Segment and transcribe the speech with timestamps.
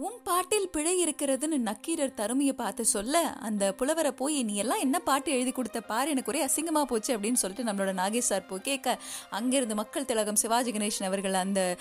[0.00, 5.32] உன் பாட்டில் பிழை இருக்கிறதுன்னு நக்கீரர் தருமையை பார்த்து சொல்ல அந்த புலவரை போய் நீ எல்லாம் என்ன பாட்டு
[5.32, 8.98] எழுதி கொடுத்த பாரு எனக்கு ஒரே அசிங்கமாக போச்சு அப்படின்னு சொல்லிட்டு நம்மளோட நாகேஷ் சார் போய் கேட்க
[9.30, 11.76] அங்கேருந்து மக்கள் திலகம் சிவாஜி கணேசன் அவர்கள் அந்த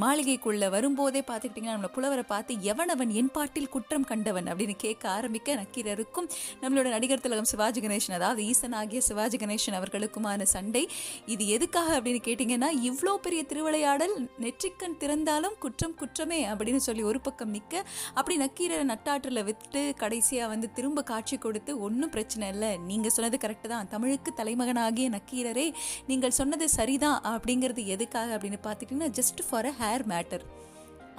[0.00, 4.44] மாளிகைக்குள்ளே வரும்போதே பார்த்துக்கிட்டிங்கன்னா நம்மளை புலவரை பார்த்து எவனவன் என் பாட்டில் குற்றம் கண்டவன்?
[4.44, 6.28] அப்படின்னு கேட்க ஆரம்பிக்க நக்கீரருக்கும்
[6.62, 10.88] நம்மளோட நடிகர் திலகம் சிவாஜி கணேசன் அதாவது ஈசன் ஆகிய சிவாஜி கணேசன் அவர்களுக்குமான சண்டை.
[11.26, 17.46] இது எதுக்காக அப்படின்னு கேட்டிங்கன்னா இவ்வளோ பெரிய திருவிளையாடல் நெற்றிக்கண் திறந்தாலும் குற்றம் குற்றமே அப்படின்னு சொல்லி ஒரு பக்கம்
[17.56, 17.74] நிற்க
[18.14, 22.72] அப்படி நக்கீரரை நட்டாற்றில் விட்டு கடைசியாக வந்து திரும்ப காட்சி கொடுத்து ஒன்றும் பிரச்சனை இல்லை.
[22.90, 23.88] நீங்கள் சொன்னது கரெக்டு தான்.
[23.94, 25.66] தமிழுக்கு தலைமகனாகிய நக்கீரரே
[26.10, 30.44] நீங்கள் சொன்னது சரிதான் அப்படிங்கிறது எதுக்காக அப்படின்னு பார்த்துட்டிங்கன்னா just for a hair matter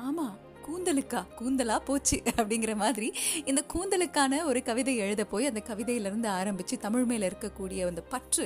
[0.08, 0.36] ஆமாம்
[0.70, 1.22] கூந்தலுக்கா?
[1.40, 3.08] கூந்தலா போச்சு அப்படிங்கிற மாதிரி
[3.52, 8.46] இந்த கூந்தலுக்கான ஒரு கவிதை எழுத போய் அந்த கவிதையிலிருந்து ஆரம்பித்து தமிழ் மேல இருக்கக்கூடிய அந்த பற்று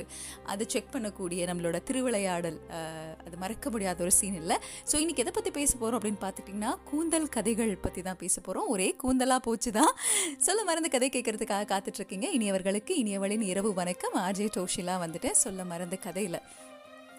[0.52, 2.58] அதை செக் பண்ணக்கூடிய நம்மளோட திருவிளையாடல்
[3.26, 4.58] அது மறக்க முடியாத ஒரு சீன் இல்லை.
[4.90, 8.88] ஸோ இன்னைக்கு எதை பற்றி பேச போகிறோம் அப்படின்னு பார்த்துட்டிங்கன்னா கூந்தல் கதைகள் பற்றி தான் பேச போகிறோம் ஒரே
[9.02, 9.92] கூந்தலா போச்சு தான்.
[10.46, 14.16] சொல்ல மறந்த கதை கேட்கறதுக்காக காத்துட்ருக்கீங்க இனியவர்களுக்கு இனியவளின் இரவு வணக்கம்.
[14.26, 16.40] ஆர்ஜே டோஷிலாம் வந்துட்டு சொல்ல மறந்த கதையில்.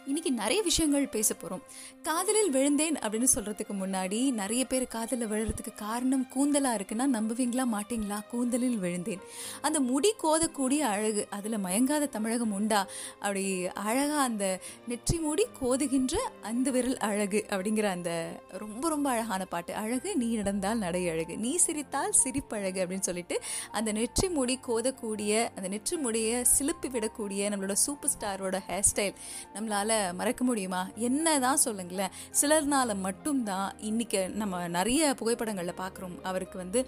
[0.08, 1.62] இன்னைக்கு நிறைய விஷயங்கள் பேச போகிறோம்
[2.04, 8.18] காதலில் விழுந்தேன் அப்படின்னு சொல்கிறதுக்கு முன்னாடி நிறைய பேர் காதலில் விழுறதுக்கு காரணம் கூந்தலாக இருக்குன்னா நம்புவீங்களா மாட்டீங்களா?
[8.32, 9.20] கூந்தலில் விழுந்தேன்.
[9.62, 12.82] அந்த முடி கோதக்கூடிய அழகு அதில் மயங்காத தமிழகம் உண்டா?
[13.20, 18.12] அப்படி அழகாக அந்த நெற்றி மூடி கோதுகின்ற அந்த விரல் அழகு அப்படிங்கிற அந்த
[18.58, 19.74] ரொம்ப ரொம்ப அழகான பாட்டு.
[19.74, 23.38] அழகு நீ நடந்தால் நடை அழகு நீ சிரித்தால் சிரிப்பழகு அப்படின்னு சொல்லிட்டு
[23.72, 29.18] அந்த நெற்றி முடி கோதக்கூடிய அந்த நெற்றி முடியை சிலுப்பி விடக்கூடிய நம்மளோட சூப்பர் ஸ்டாரோட ஹேர் ஸ்டைல்
[29.54, 30.82] நம்மளால மறக்க முடியுமா?
[31.08, 32.14] என்ன தான் சொல்லுங்களேன்.
[32.42, 36.82] சிலர்னால மட்டும்தான் இன்றைக்கி நம்ம நிறைய புகைப்படங்களில் பார்க்குறோம் அவருக்கு வந்து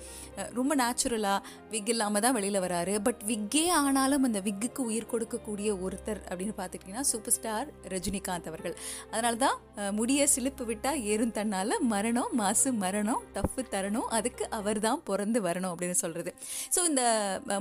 [0.59, 1.39] ரொம்ப நேச்சுரலாக
[1.73, 2.95] விக் இல்லாமல் தான் வெளியில் வராரு.
[3.07, 8.75] பட் விக்கே ஆனாலும் அந்த விக்குக்கு உயிர் கொடுக்கக்கூடிய ஒருத்தர் அப்படின்னு பார்த்துக்கிட்டிங்கன்னா சூப்பர் ஸ்டார் ரஜினிகாந்த் அவர்கள்.
[9.13, 9.57] அதனால தான்
[9.99, 15.71] முடிய சிலிப்பு விட்டால் ஏறும் தன்னால் மரணம் மாசு மரணம் டஃப்பு தரணும் அதுக்கு அவர் தான் பிறந்து வரணும்
[15.73, 16.31] அப்படின்னு சொல்கிறது
[16.75, 17.03] ஸோ இந்த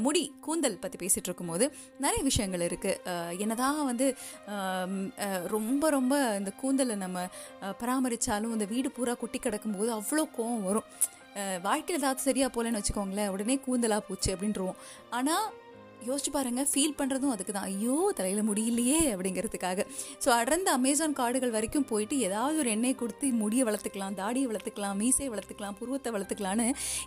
[0.06, 1.66] முடி கூந்தல் பற்றி பேசிகிட்டு இருக்கும்போது
[2.04, 4.06] நிறைய விஷயங்கள் இருக்குது என்னதான் வந்து
[5.44, 7.28] ரொம்ப ரொம்ப இந்த கூந்தலை நம்ம
[7.80, 10.84] பராமரித்தாலும் பராமரிச்சாலும் வீடு பூரா கொட்டி கிடக்கும்போது அவ்வளோ கோவம் வரும்.
[11.62, 14.78] வாழ்க்கையில் ஏதாவது சரியாக போலன்னு வச்சுக்கோங்களேன் உடனே கூந்தலாக போச்சு அப்படின்றவோம்
[15.10, 15.46] ஆனால்
[16.08, 19.80] யோசிச்சு பாருங்க ஃபீல் பண்ணுறதும் அதுக்கு தான் ஐயோ தலையில் முடியலையே அப்படிங்கிறதுக்காக.
[20.24, 25.30] ஸோ அடர்ந்த அமேசான் காடுகள் வரைக்கும் போயிட்டு ஏதாவது ஒரு எண்ணெய் கொடுத்து முடியை வளர்த்துக்கலாம் தாடியை வளர்த்துக்கலாம் மீசையை
[25.34, 26.66] வளர்த்துக்கலாம் புருவத்தை வளர்த்துக்கலான்னு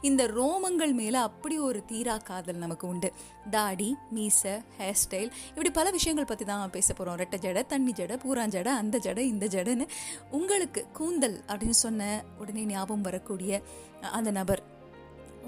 [0.10, 3.12] இந்த ரோமங்கள் மேலே அப்படி ஒரு தீரா காதல் நமக்கு உண்டு.
[3.56, 8.18] தாடி மீசை ஹேர் ஸ்டைல் இப்படி பல விஷயங்கள் பற்றி தான் பேச போகிறோம் ரெட்டை ஜடை தண்ணி ஜடை
[8.26, 9.88] பூராஞ்சடை அந்த ஜடை இந்த ஜடைன்னு.
[10.40, 12.10] உங்களுக்கு கூந்தல் அப்படின்னு சொன்ன
[12.42, 13.62] உடனே ஞாபகம் வரக்கூடிய
[14.18, 14.62] அந்த நபர்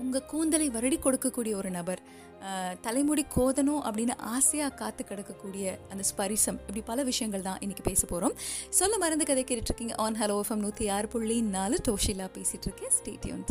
[0.01, 2.01] உங்கள் கூந்தலை வருடி கொடுக்கக்கூடிய ஒரு நபர்
[2.81, 6.59] தலைமுடி கோதணும் அப்படின்னு ஆசையாக காத்து கிடக்கக்கூடிய அந்த ஸ்பரிசம்.
[6.61, 8.37] இப்படி பல விஷயங்கள் தான் இன்றைக்கி பேச போகிறோம்
[8.69, 13.45] சொல்ல மருந்து கதை கேட்டுட்ருக்கீங்க ஆன் ஹலோ எஃப்எம் நூற்றி ஆறு புள்ளி நாலு டோஷிலா பேசிகிட்டு இருக்கேன்.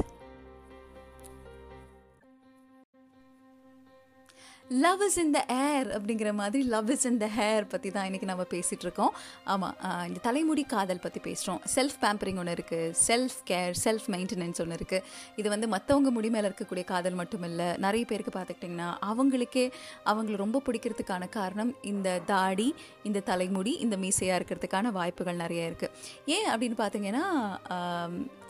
[4.70, 8.26] Love is in the air அப்படிங்கிற மாதிரி love is in the hair பற்றி தான் இன்றைக்கி
[8.30, 9.14] நம்ம பேசிகிட்டு இருக்கோம்.
[9.52, 9.74] ஆமாம்
[10.08, 15.04] இந்த தலைமுடி காதல் பற்றி பேசுகிறோம் செல்ஃப் பேம்பரிங் ஒன்று இருக்குது செல்ஃப் கேர் செல்ஃப் மெயின்டெனன்ஸ் ஒன்று இருக்குது
[15.40, 17.68] இது வந்து மற்றவங்க முடி மேலே இருக்கக்கூடிய காதல் மட்டும் இல்லை.
[17.86, 19.64] நிறைய பேருக்கு பார்த்துக்கிட்டிங்கன்னா அவங்களுக்கே
[20.12, 22.68] அவங்கள ரொம்ப பிடிக்கிறதுக்கான காரணம் இந்த தாடி
[23.10, 25.90] இந்த தலைமுடி இந்த மீசையாக இருக்கிறதுக்கான வாய்ப்புகள் நிறைய இருக்குது
[26.36, 27.24] ஏன் அப்படின்னு பார்த்தீங்கன்னா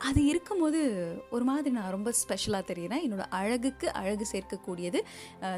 [0.09, 0.79] அது இருக்கும்போது
[1.35, 3.03] ஒரு மாதிரி நான் ரொம்ப ஸ்பெஷலாக தெரியுறேன்.
[3.07, 5.01] என்னோட அழகுக்கு அழகு சேர்க்கக்கூடியது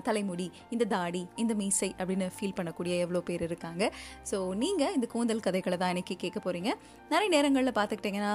[0.10, 0.50] தலைமுடி.
[0.76, 3.84] இந்த தாடி இந்த மீசை அப்படின்னு ஃபீல் பண்ணக்கூடிய எவ்வளோ பேர் இருக்காங்க.
[4.32, 6.72] ஸோ நீங்கள் இந்த கூந்தல் கதைகளை தான் இன்னைக்கு கேட்க போகிறீங்க
[7.14, 8.34] நிறைய நேரங்களில் பார்த்துக்கிட்டிங்கன்னா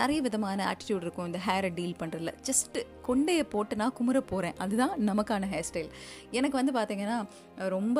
[0.00, 4.94] நிறைய விதமான ஆட்டிடியூட் இருக்கும் இந்த ஹேரை டீல் பண்ணுறதுல ஜஸ்ட்டு கொண்டையை போட்டு நான் குமுற போகிறேன் அதுதான்
[5.10, 5.90] நமக்கான ஹேர் ஸ்டைல்
[6.30, 7.18] எனக்கு வந்து பார்த்தீங்கன்னா
[7.76, 7.98] ரொம்ப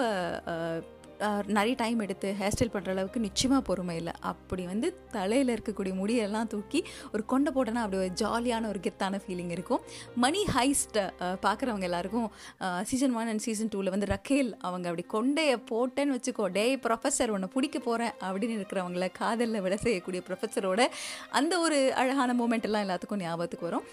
[1.57, 4.15] நிறைய டைம் எடுத்து ஹேர் ஸ்டைல் பண்ணுற அளவுக்கு நிச்சயமாக பொறுமை இல்லை.
[4.33, 6.81] அப்படி வந்து தலையில் இருக்கக்கூடிய முடியெல்லாம் தூக்கி
[7.13, 9.83] ஒரு கொண்டை போட்டோன்னா அப்படி ஒரு ஜாலியான ஒரு கெத்தான ஃபீலிங் இருக்கும்.
[10.25, 11.05] மணி ஹைஸ்ட்டை
[11.47, 12.29] பார்க்குறவங்க எல்லாருக்கும்
[12.91, 17.51] சீசன் ஒன் அண்ட் சீசன் டூவில் வந்து ரக்கேல் அவங்க அப்படி கொண்டையை போட்டேன்னு வச்சுக்கோ டே ப்ரொஃபஸர் உன்னை
[17.57, 20.85] பிடிக்க போகிறேன் அப்படின்னு இருக்கிறவங்கள காதலில் விட செய்யக்கூடிய ப்ரொஃபஸரோட
[21.41, 23.87] அந்த ஒரு அழகான மூமெண்ட் எல்லாம் எல்லாத்துக்கும் ஞாபகத்துக்கு வரும்.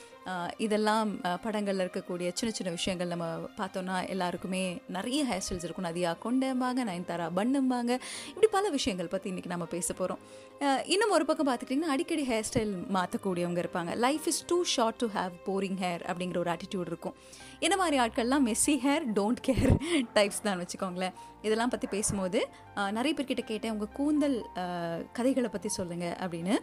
[0.66, 1.10] இதெல்லாம்
[1.44, 3.26] படங்களில் இருக்கக்கூடிய சின்ன சின்ன விஷயங்கள் நம்ம
[3.60, 4.62] பார்த்தோன்னா எல்லாருக்குமே
[4.96, 5.88] நிறைய ஹேர் ஸ்டைல்ஸ் இருக்கும்.
[5.90, 6.84] நதியா கொண்டம்பாங்க
[7.16, 7.92] தரா பண்ணும்பாங்க.
[8.34, 10.22] இப்படி பல விஷயங்கள் பற்றி இன்றைக்கி நம்ம பேச போகிறோம்
[10.94, 13.92] இன்னும் ஒரு பக்கம் பார்த்துக்கிட்டிங்கன்னா அடிக்கடி ஹேர் ஸ்டைல் மாற்றக்கூடியவங்க இருப்பாங்க.
[14.06, 17.16] Life is too short to have boring hair அப்படிங்கிற ஒரு ஆட்டிடியூட் இருக்கும்.
[17.66, 19.72] என்ன மாதிரி ஆட்கள்லாம் messy hair don't care
[20.18, 21.16] types தான் வச்சுக்கோங்களேன்.
[21.48, 22.40] இதெல்லாம் பற்றி பேசும்போது
[22.98, 24.38] நிறைய பேர்கிட்ட கேட்டேன் உங்கள் கூந்தல்
[25.20, 26.56] கதைகளை பற்றி சொல்லுங்கள் அப்படின்னு.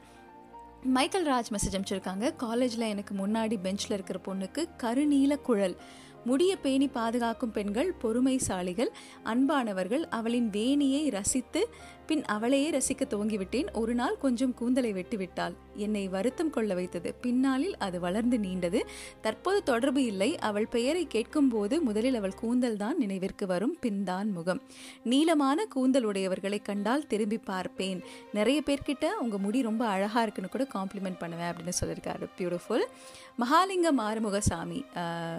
[0.97, 2.27] மைக்கேல் ராஜ் மெசேஜ் அனுப்பிச்சிருக்காங்க.
[2.45, 5.77] காலேஜில் எனக்கு முன்னாடி பெஞ்சில் இருக்கிற பொண்ணுக்கு கருநீல குழல்.
[6.25, 8.91] முடிய பேணி பாதுகாக்கும் பெண்கள் பொறுமைசாலிகள்
[9.25, 11.63] அன்பானவர்கள் அவளின் வேணியை ரசித்து
[12.13, 13.69] பின் அவளையே ரசிக்க துவங்கிவிட்டேன்.
[13.81, 15.55] ஒரு நாள் கொஞ்சம் கூந்தலை வெட்டிவிட்டாள்.
[15.85, 17.11] என்னை வருத்தம் கொள்ள வைத்தது.
[17.15, 18.81] பின்னாளில் அது வளர்ந்து நீண்டது.
[19.21, 20.29] தற்போது தொடர்பு இல்லை.
[20.49, 23.75] அவள் பெயரை கேட்கும் போது முதலில் அவள் கூந்தல் தான் நினைவிற்கு வரும்.
[23.81, 24.61] பின்தான் முகம்.
[25.05, 28.03] நீளமான கூந்தல் உடையவர்களை கண்டால் திரும்பி பார்ப்பேன்.
[28.33, 32.29] நிறைய பேர்கிட்ட உங்க முடி ரொம்ப அழகா இருக்குன்னு கூட காம்ப்ளிமெண்ட் பண்ணுவேன் அப்படின்னு சொல்லியிருக்காரு.
[32.39, 32.87] பியூட்டிஃபுல்
[33.43, 34.81] மகாலிங்கம் ஆறுமுகசாமி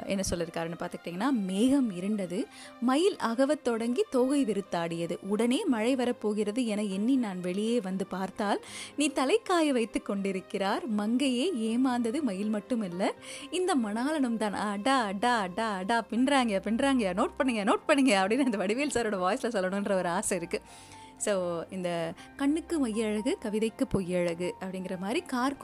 [0.05, 2.41] என்ன சொல்லியிருக்காருன்னு பார்த்துக்கிட்டிங்கன்னா மேகம் இருண்டது.
[2.81, 5.17] மயில் அகவத் தொடங்கி தோகை விருத்தாடியது.
[5.33, 8.59] உடனே மழை வரப்போகிறது என எண்ணி நான் வெளியே வந்து பார்த்தால்
[8.97, 10.83] நீ தலைக்காய வைத்துக் கொண்டிருக்கிறார்.
[10.97, 13.03] மங்கையே ஏமாந்தது மயில் மட்டுமல்ல.
[13.51, 18.59] இந்த மணாலனும் தான் அடா அடா அடா அடா பின்றாங்க பின்றாங்க நோட் பண்ணுங்க நோட் பண்ணுங்க அப்படின்னு அந்த
[18.63, 20.91] வடிவேல் சாரோட வாய்ஸில் சொல்லணுன்ற ஒரு ஆசை இருக்குது
[21.25, 21.33] ஸோ
[21.69, 21.89] இந்த
[22.35, 25.61] கண்ணுக்கு மையழகு கவிதைக்கு பொய்யழகு அப்படிங்கிற மாதிரி கார்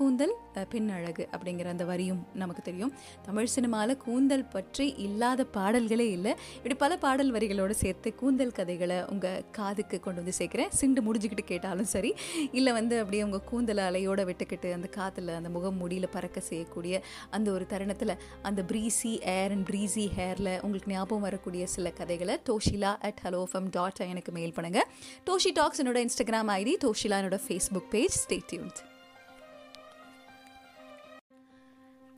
[0.73, 2.94] கூந்தல் அழகு அப்படிங்கிற அந்த வரியும் நமக்கு தெரியும்.
[3.27, 6.33] தமிழ் சினிமாவில் கூந்தல் பற்றி இல்லாத பாடல்களே இல்லை.
[6.57, 10.71] இப்படி பல பாடல் வரிகளோடு சேர்த்து கூந்தல் கதைகளை உங்கள் காதுக்கு கொண்டு வந்து சேர்க்குறேன்.
[10.79, 12.13] சிண்டு முடிஞ்சுக்கிட்டு கேட்டாலும் சரி
[12.51, 16.95] இல்லை வந்து அப்படியே உங்கள் கூந்தலை அலையோட விட்டுக்கிட்டு அந்த காற்றுல அந்த முகம் முடியில் பறக்க செய்யக்கூடிய
[17.38, 18.15] அந்த ஒரு தருணத்தில்
[18.50, 23.71] அந்த ப்ரீசி ஏர் அண்ட் ப்ரீசி ஹேரில் உங்களுக்கு ஞாபகம் வரக்கூடிய சில கதைகளை Toshila at hello FM
[23.77, 24.88] dot எனக்கு மெயில் பண்ணுங்கள்
[25.29, 28.88] டோஷி டாக்ஸ் என்னோட இன்ஸ்டாகிராம் ஐடி டோஷிலா என்னோட ஃபேஸ்புக் பேஜ் ஸ்டே டியூன்ட்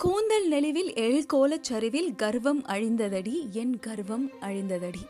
[0.01, 5.03] கூந்தல் நெளிவில் எழில்கோலச் சரிவில் கர்வம் அழிந்ததடி என் கர்வம் அழிந்ததடி.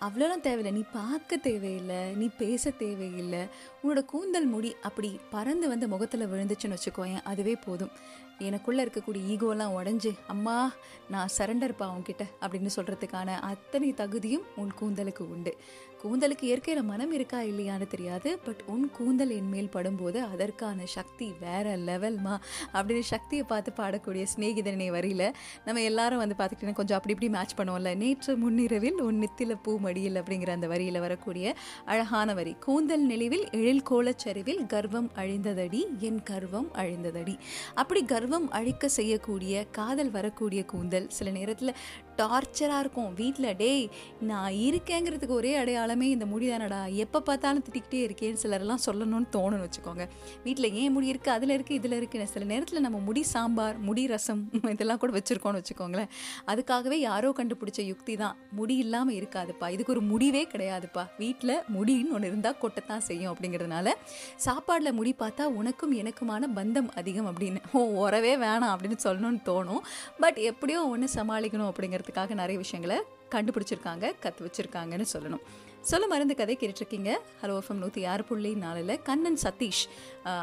[0.00, 0.70] அவ்வளோலாம் தேவையில்லை.
[0.70, 2.12] நீ பார்க்க தேவையில்லை.
[2.14, 3.38] நீ பேச தேவையில்லை.
[3.82, 7.90] உன்னோட கூந்தல் முடி அப்படி பறந்து வந்து முகத்தில் விழுந்துச்சுன்னு வச்சுக்கோயேன் அதுவே போதும்.
[8.38, 10.72] எனக்குள்ளே இருக்கக்கூடிய ஈகோலாம் உடஞ்சி அம்மா
[11.10, 15.56] நான் சரண்டர்ப்பா உன்கிட்ட அப்படின்னு சொல்கிறதுக்கான அத்தனை தகுதியும் உன் கூந்தலுக்கு உண்டு.
[16.04, 18.38] கூந்தலுக்கு இயற்கையில் மனம் இருக்கா இல்லையான்னு தெரியாது.
[18.38, 22.34] பட் உன் கூந்தல் என் மேல் படும்போது அதற்கான சக்தி வேற லெவல்மா
[22.72, 25.32] அப்படின்னு சக்தியை பார்த்து பாடக்கூடிய சிநேகிதனை வரியில
[25.64, 27.96] நம்ம எல்லாரும் வந்து பார்த்துக்கிட்டீங்கன்னா கொஞ்சம் அப்படி இப்படி மேட்ச் பண்ணுவோம்ல.
[27.96, 31.54] நேற்று முன்னிரவில் உன் நித்தில பூ மடியில் அப்படிங்கிற அந்த வரியில் வரக்கூடிய
[31.84, 32.56] அழகான வரி.
[32.60, 37.36] கூந்தல் நெளிவில் எழில் கோலச்சரிவில் கர்வம் அழிந்ததடி என் கர்வம் அழிந்ததடி.
[37.74, 41.74] அப்படி கர்வம் அழிக்க செய்யக்கூடிய காதல் வரக்கூடிய கூந்தல் சில நேரத்தில்
[42.20, 43.10] டார்ச்சராக இருக்கும்.
[43.20, 43.84] வீட்டில் டேய்
[44.30, 46.80] நான் இருக்கேங்கிறதுக்கு ஒரே அடையாளமே இந்த முடி தானடா.
[47.04, 50.06] எப்போ பார்த்தாலும் திட்டிக்கிட்டே இருக்கேன்னு சிலர்லாம் சொல்லணும்னு தோணுன்னு வச்சுக்கோங்க.
[50.46, 54.42] வீட்டில் ஏன் முடி இருக்குது அதில் இருக்குது இதில் இருக்குன்னு சில நேரத்தில் நம்ம முடி சாம்பார் முடி ரசம்
[54.74, 56.10] இதெல்லாம் கூட வச்சுருக்கோம்னு வச்சுக்கோங்களேன்.
[56.52, 58.36] அதுக்காகவே யாரோ கண்டுபிடிச்ச யுக்தி தான்.
[58.58, 59.68] முடி இல்லாமல் இருக்காதுப்பா.
[59.74, 61.04] இதுக்கு ஒரு முடிவே கிடையாதுப்பா.
[61.22, 63.88] வீட்டில் முடின்னு ஒன்று இருந்தால் கொட்டத்தான் செய்யும் அப்படிங்கிறதுனால
[64.46, 67.60] சாப்பாடில் முடி பார்த்தா உனக்கும் எனக்குமான பந்தம் அதிகம் அப்படின்னு.
[67.76, 69.82] ஓ உறவே வேணாம் அப்படின்னு சொல்லணும்னு தோணும்.
[70.22, 72.98] பட் எப்படியோ ஒன்று சமாளிக்கணும் அப்படிங்கிறது பண்ணுறதுக்காக நிறைய விஷயங்களை
[73.34, 75.44] கண்டுபிடிச்சிருக்காங்க கற்று வச்சிருக்காங்கன்னு சொல்லணும்.
[75.88, 77.10] சொல்ல மருந்து கதை கேட்டுட்ருக்கீங்க.
[77.40, 79.82] ஹலோ எஃப்எம் நூற்றி ஆறு புள்ளி நாலில் கண்ணன் சதீஷ்.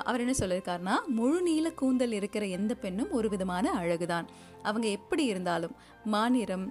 [0.08, 4.28] அவர் என்ன சொல்லியிருக்காருன்னா முழு நீல கூந்தல் இருக்கிற எந்த பெண்ணும் ஒரு விதமான அழகு தான்
[4.70, 5.74] அவங்க எப்படி இருந்தாலும்
[6.14, 6.66] மாநிறம்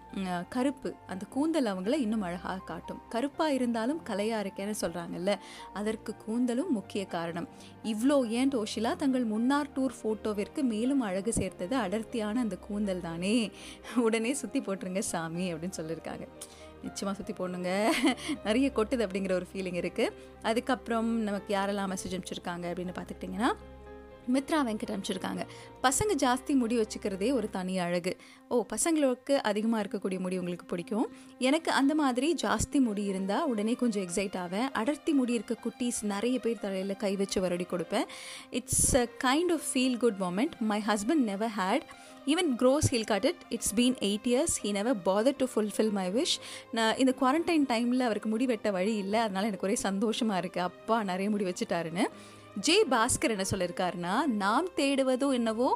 [0.55, 3.01] கருப்பு அந்த கூந்தல் அவங்கள இன்னும் அழகாக காட்டும்.
[3.15, 5.35] கருப்பாக இருந்தாலும் கலையாக இருக்கேன்னு சொல்கிறாங்கல்ல
[5.81, 7.51] அதற்கு கூந்தலும் முக்கிய காரணம்.
[7.93, 13.37] இவ்வளோ ஏன் டோஷிலா தங்கள் முன்னார் டூர் ஃபோட்டோவிற்கு மேலும் அழகு சேர்த்தது அடர்த்தியான அந்த கூந்தல் தானே.
[14.07, 16.27] உடனே சுற்றி போட்டுருங்க சாமி அப்படின்னு சொல்லியிருக்காங்க.
[16.83, 17.89] நிச்சயமாக சுற்றி போடணுங்க.
[18.45, 20.13] நிறைய கொட்டுது அப்படிங்கிற ஒரு ஃபீலிங் இருக்குது
[20.43, 23.51] அதுக்கப்புறம் நமக்கு யாரெல்லாம் மெசேஜ் அனுப்பிச்சிருக்காங்க அப்படின்னு பார்த்துக்கிட்டிங்கன்னா
[24.33, 25.47] மித்ரா வெங்கட் அனுப்பிச்சிருக்காங்க.
[25.83, 28.17] பசங்க ஜாஸ்தி முடி வச்சுக்கிறதே ஒரு தனி அழகு.
[28.49, 31.13] ஓ பசங்களுக்கு அதிகமாக இருக்கக்கூடிய முடி உங்களுக்கு பிடிக்கும்?
[31.39, 34.73] எனக்கு அந்த மாதிரி ஜாஸ்தி முடி இருந்தால் உடனே கொஞ்சம் எக்ஸைட் ஆவேன்.
[34.73, 38.05] அடர்த்தி முடி இருக்க குட்டீஸ் நிறைய பேர் தலையில் கை வச்சு வரடி கொடுப்பேன்.
[38.51, 41.83] It's a kind of feel good moment my husband never had
[42.27, 46.07] even gross hill got it it's been eight years he never bother to fulfil my
[46.11, 46.35] wish
[46.71, 50.99] நான் இந்த குவாரண்டைன் டைமில் அவருக்கு முடி வெட்ட வழி இல்லை அதனால் எனக்கு ஒரே சந்தோஷமாக இருக்குது அப்பா
[51.03, 52.07] நிறைய முடி வச்சுட்டாருன்னு
[52.61, 55.69] ஜே பாஸ்கர் என்ன சொல்லியிருக்காருன்னா நாம் தேடுவதோ என்னவோ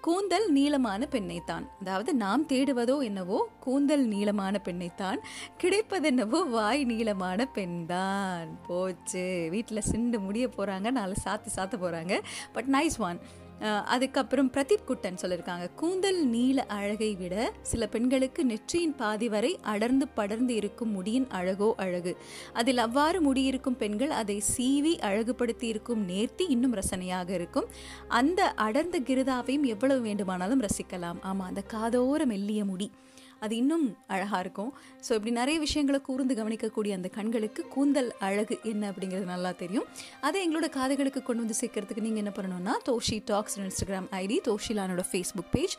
[0.00, 5.18] கூந்தல் நீளமான பெண்ணைத்தான் அதாவது நாம் தேடுவதோ என்னவோ கூந்தல் நீளமான பெண்ணைத்தான்
[5.62, 12.16] கிடைப்பதென்னவோ வாய் நீளமான பெண்தான் போச்சு வீட்டில் சிண்டு முடிய போகிறாங்க நாலு சாத்து சாத்த போகிறாங்க
[12.52, 13.18] பட் நைஸ் ஒன்
[13.60, 15.74] அதுக்கப்புறம் பிரதீப் குட்டன் சொல்லியிருக்காங்க.
[15.74, 22.16] கூந்தல் நீல அழகை விட சில பெண்களுக்கு நெற்றியின் பாதி வரை அடர்ந்து படர்ந்து இருக்கும் முடியின் அழகோ அழகு.
[22.52, 27.64] அதில் அவ்வாறு முடியிருக்கும் பெண்கள் அதை சீவி அழகுபடுத்தி இருக்கும் நேர்த்தி இன்னும் ரசனையாக இருக்கும்.
[28.08, 31.16] அந்த அடர்ந்த கிருதாவையும் எவ்வளவு வேண்டுமானாலும் ரசிக்கலாம்.
[31.20, 32.90] ஆமாம் அந்த காதோர மெல்லிய முடி.
[33.40, 34.70] அது இன்னும் அழகாக இருக்கும்.
[35.06, 39.86] ஸோ இப்படி நிறைய விஷயங்களை கூர்ந்து கவனிக்கக்கூடிய அந்த கண்களுக்கு கூந்தல் அழகு என்ன அப்படிங்கிறது நல்லா தெரியும்.
[40.20, 45.52] அதை எங்களோட காதுகளுக்கு கொண்டு வந்து சேர்க்கறதுக்கு நீங்கள் என்ன பண்ணணும்னா Toshi talks Instagram ID தோஷிலானோட Facebook
[45.56, 45.76] page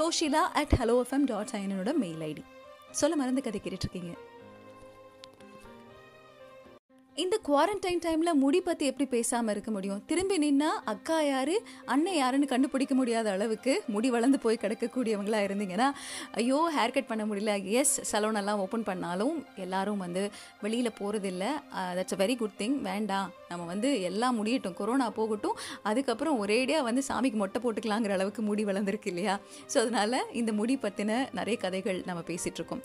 [0.00, 2.44] Toshila at hello FM dot ஐனோட mail ID.
[3.00, 4.12] சொல்ல மறந்து கதை கேட்டுட்ருக்கீங்க
[7.22, 10.00] இந்த குவாரண்டைன் டைமில் முடி பற்றி எப்படி பேசாமல் இருக்க முடியும்?
[10.10, 11.54] திரும்பி நின்னா அக்கா யார்
[11.92, 15.88] அண்ணன் யாருன்னு கண்டுபிடிக்க முடியாத அளவுக்கு முடி வளர்ந்து போய் கிடக்கக்கூடியவங்களாக இருந்தீங்கன்னா
[16.40, 17.54] ஐயோ ஹேர் கட் பண்ண முடியல.
[17.80, 19.34] எஸ் சலூன் எல்லாம் ஓப்பன் பண்ணாலும்
[19.64, 20.22] எல்லாரும் வந்து
[20.64, 21.44] வெளியில் போகிறதில்ல
[21.98, 23.28] that's a very good thing வேண்டாம்.
[23.50, 24.76] நம்ம வந்து எல்லாம் முடியட்டும்.
[24.80, 25.56] கொரோனா போகட்டும்.
[25.90, 29.36] அதுக்கப்புறம் ஒரேடியாக வந்து சாமிக்கு மொட்டை போட்டுக்கலாங்கிற அளவுக்கு முடி வளர்ந்துருக்கு இல்லையா?
[29.72, 32.84] ஸோ அதனால் இந்த முடி பற்றின நிறைய கதைகள் நம்ம பேசிகிட்டு இருக்கோம்.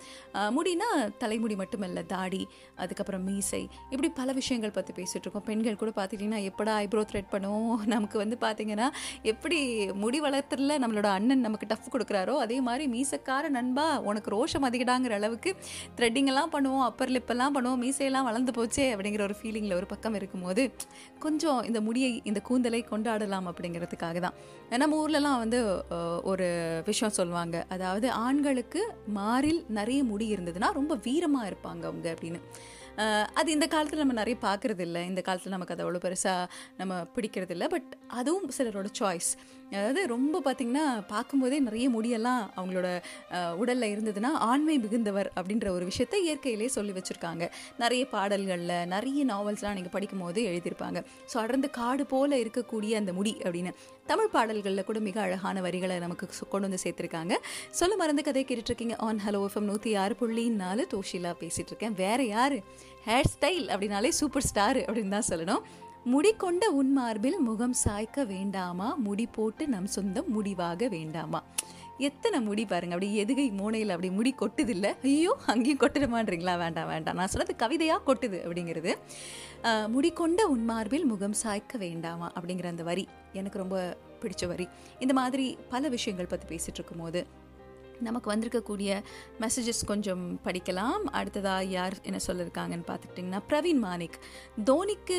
[0.58, 0.90] முடினா
[1.24, 2.44] தலைமுடி மட்டுமல்ல தாடி
[2.84, 3.64] அதுக்கப்புறம் மீசை
[3.94, 8.36] இப்படி பல விஷயங்கள் பற்றி பேசிகிட்டு இருக்கோம் பெண்கள் கூட பார்த்துட்டிங்கன்னா எப்படா ஐப்ரோ த்ரெட் பண்ணுவோம் நமக்கு வந்து
[8.44, 8.88] பார்த்திங்கன்னா
[9.32, 9.58] எப்படி
[10.04, 15.52] முடி வளர்த்துறதுல நம்மளோட அண்ணன் நமக்கு டஃப் கொடுக்குறாரோ அதே மாதிரி மீசக்கார நண்பா உனக்கு ரோஷம் அதிகடாங்கிற அளவுக்கு
[15.98, 20.66] த்ரெட்டிங்கெல்லாம் பண்ணுவோம் அப்பர் லிப்பெல்லாம் பண்ணுவோம் மீசையெல்லாம் வளர்ந்து போச்சே அப்படிங்கிற ஒரு ஃபீலிங்கில் ஒரு பக்கம் இருக்கும்போது
[21.26, 24.38] கொஞ்சம் இந்த முடியை இந்த கூந்தலை கொண்டாடலாம் அப்படிங்கிறதுக்காக தான்.
[24.76, 25.60] நம்ம ஊர்லலாம் வந்து
[26.32, 26.48] ஒரு
[26.90, 27.56] விஷயம் சொல்லுவாங்க.
[27.76, 28.84] அதாவது ஆண்களுக்கு
[29.20, 32.42] மாறில் நிறைய முடி இருந்ததுன்னா ரொம்ப வீரமாக இருப்பாங்க அவங்க அப்படின்னு.
[33.34, 36.46] அது இந்த காலத்தில் நம்ம நிறைய பார்க்கறது இந்த காலத்தில் நமக்கு அது அவ்வளோ பெருசாக
[36.78, 39.38] நம்ம பிடிக்கிறது இல்லை பட் அதுவும் சிலரோட சாய்ஸ்
[39.72, 42.88] அதாவது ரொம்ப பார்த்திங்கன்னா பார்க்கும்போதே நிறைய முடியெல்லாம் அவங்களோட
[43.62, 47.44] உடலில் இருந்ததுன்னா ஆண்மை மிகுந்தவர் அப்படின்ற ஒரு விஷயத்தை இயற்கையிலே சொல்லி வச்சுருக்காங்க.
[47.84, 51.02] நிறைய பாடல்களில் நிறைய நாவல்ஸ்லாம் நீங்கள் படிக்கும் போது எழுதியிருப்பாங்க.
[51.32, 53.74] ஸோ அடர்ந்த காடு போல இருக்கக்கூடிய அந்த முடி அப்படின்னு.
[54.12, 57.36] தமிழ் பாடல்களில் கூட மிக அழகான வரிகளை நமக்கு கொண்டு வந்து சேர்த்துருக்காங்க.
[57.80, 60.86] சொல்ல மறந்து கதை கேட்டுட்ருக்கீங்க ஆன் ஹலோ எஃப்எம் நூற்றி ஆறு புள்ளி நாலு.
[60.94, 62.58] தோஷிலா பேசிகிட்டு இருக்கேன் யார்?
[63.08, 65.64] ஹேர் ஸ்டைல் அப்படின்னாலே சூப்பர் ஸ்டார் அப்படின்னு தான் சொல்லணும்.
[66.12, 68.88] முடி கொண்ட உன் மார்பில் முகம் சாய்க்க வேண்டாமா?
[69.06, 71.40] முடி போட்டு நம் சொந்தம் முடிவாக வேண்டாமா?
[72.08, 77.18] எத்தனை முடி பாருங்க அப்படி எதுகை மூனையில் அப்படி முடி கொட்டுது இல்லை ஐயோ அங்கேயும் கொட்டுடுமான்றீங்களா வேண்டாம் வேண்டாம்.
[77.20, 78.94] நான் சொன்னது கவிதையாக கொட்டுது அப்படிங்கிறது.
[79.94, 82.30] முடி கொண்ட உன் மார்பில் முகம் சாய்க்க வேண்டாமா?
[82.38, 83.06] அப்படிங்கிற அந்த வரி
[83.42, 83.80] எனக்கு ரொம்ப
[84.22, 84.68] பிடிச்ச வரி.
[85.06, 87.22] இந்த மாதிரி பல விஷயங்கள் பற்றி பேசிகிட்டு இருக்கும்போது
[88.00, 89.02] நமக்கு வந்திருக்கக்கூடிய
[89.40, 91.04] மெசேஜஸ் கொஞ்சம் படிக்கலாம்.
[91.20, 94.20] அடுத்ததாக யார் என்ன சொல்லியிருக்காங்கன்னு பார்த்துக்கிட்டிங்கன்னா பிரவீன் மானிக்
[94.66, 95.18] தோனிக்கு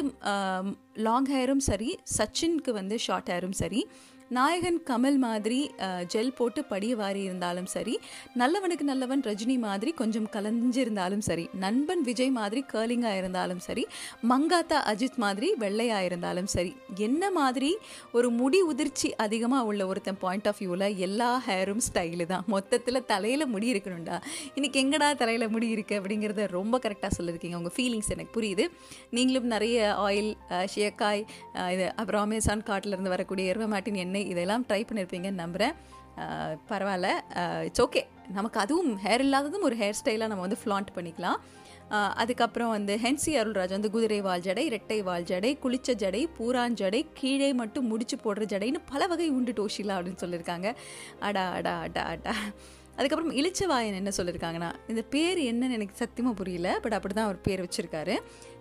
[0.94, 3.88] லாங் ஹேரும் சரி சச்சினுக்கு வந்து ஷார்ட் ஹேரும் சரி.
[4.30, 5.58] நாயகன் கமல் மாதிரி
[6.12, 7.92] ஜெல் போட்டு படிய வாரி இருந்தாலும் சரி
[8.40, 13.84] நல்லவனுக்கு நல்லவன் ரஜினி மாதிரி கொஞ்சம் கலஞ்சிருந்தாலும் சரி நண்பன் விஜய் மாதிரி கேர்லிங்காக இருந்தாலும் சரி
[14.30, 16.72] மங்காத்தா அஜித் மாதிரி வெள்ளையாக இருந்தாலும் சரி
[17.06, 17.70] என்ன மாதிரி
[18.16, 22.44] ஒரு முடி உதிர்ச்சி அதிகமாக உள்ள ஒருத்தன் பாயிண்ட் ஆஃப் வியூவில் எல்லா ஹேரும் ஸ்டைலு தான்.
[22.54, 24.18] மொத்தத்தில் தலையில் முடி இருக்கணும்டா.
[24.56, 28.66] இன்னைக்கு எங்கடா தலையில் முடி இருக்குது அப்படிங்கிறத ரொம்ப கரெக்டாக சொல்லியிருக்கீங்க உங்கள் ஃபீலிங்ஸ் எனக்கு புரியுது.
[29.18, 30.32] நீங்களும் நிறைய ஆயில்
[30.74, 31.24] ஷியக்காய்
[31.76, 35.74] இது அப்புறம் அமேசான் காட்டிலேருந்து வரக்கூடிய எருவமாட்டின் எண்ணெய் இதெல்லாம் ட்ரை பண்ணியிருப்பீங்கன்னு நம்புகிறேன்
[36.70, 37.08] பரவாயில்ல.
[37.68, 38.02] இட்ஸ் ஓகே
[38.36, 41.40] நமக்கு அதுவும் ஹேர் இல்லாததும் ஒரு ஹேர் ஸ்டைலாக நம்ம வந்து ஃப்ளாண்ட் பண்ணிக்கலாம்.
[42.22, 47.50] அதுக்கப்புறம் வந்து ஹென்சி அருள்ராஜ் வந்து குதிரை வால் ஜடை இரட்டை வால் ஜடை குளிச்ச ஜடை பூராஞ்சடை கீழே
[47.60, 50.70] மட்டும் முடிச்சு போடுற ஜடைன்னு பல வகை உண்டு டோஷிலா அப்படின்னு சொல்லியிருக்காங்க
[51.28, 52.34] அடா அடா அடா அடா.
[52.98, 57.62] அதுக்கப்புறம் இளிச்சவாயன் என்ன சொல்லியிருக்காங்கன்னா இந்த பேர் என்னன்னு எனக்கு சத்தியமாக புரியல பட் அப்படி தான் அவர் பேர்
[57.64, 58.14] வச்சுருக்காரு.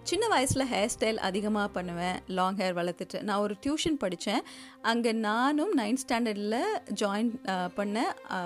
[0.09, 3.19] சின்ன வயசில் ஹேர் ஸ்டைல் அதிகமாக பண்ணுவேன் லாங் ஹேர் வளர்த்துட்டு.
[3.27, 4.43] நான் ஒரு டியூஷன் படித்தேன்
[4.91, 6.59] அங்கே நானும் நைன்த் ஸ்டாண்டர்டில்
[7.01, 7.31] ஜாயின்
[7.77, 8.03] பண்ண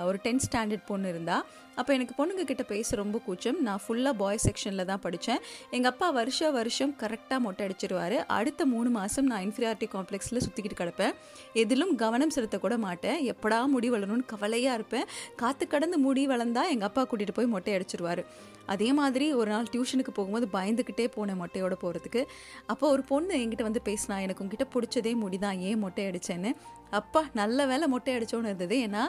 [0.08, 1.36] ஒரு டென்த் ஸ்டாண்டர்ட் பொண்ணு இருந்தா.
[1.80, 3.58] அப்போ எனக்கு பொண்ணுங்க கிட்ட பேச ரொம்ப கூச்சம்.
[3.66, 5.40] நான் ஃபுல்லாக பாய்ஸ் செக்ஷனில் தான் படித்தேன்
[5.76, 8.16] எங்கள் அப்பா வருஷ வருஷம் கரெக்டாக மொட்டை அடிச்சிருவாரு.
[8.38, 11.14] அடுத்த மூணு மாதம் நான் இன்ஃபீரியாரிட்டி காம்ப்ளெக்ஸில் சுற்றிக்கிட்டு கிடப்பேன்.
[11.62, 13.18] எதிலும் கவனம் செலுத்தக்கூட மாட்டேன்.
[13.34, 15.06] எப்படா முடி வளரணும்னு கவலையாக இருப்பேன்.
[15.42, 18.24] காற்று கடந்து முடி வளர்ந்தால் எங்கள் அப்பா கூட்டிகிட்டு போய் மொட்டை அடிச்சிருவார்.
[18.70, 22.20] அதே மாதிரி ஒரு நாள் டியூஷனுக்கு போகும்போது பயந்துக்கிட்டே போனேன் மொட்டையோட போகிறதுக்கு
[22.66, 26.50] அப்போ ஒரு பொண்ணு என்கிட்ட வந்து பேசினா எனக்கு உங்ககிட்ட பிடிச்சதே முடிதான் ஏன் மொட்டை அடிச்சேன்னு?
[26.90, 28.76] அப்பா நல்ல வேலை மொட்டை அடிச்சோன்னு இருந்தது.
[28.86, 29.02] ஏன்னா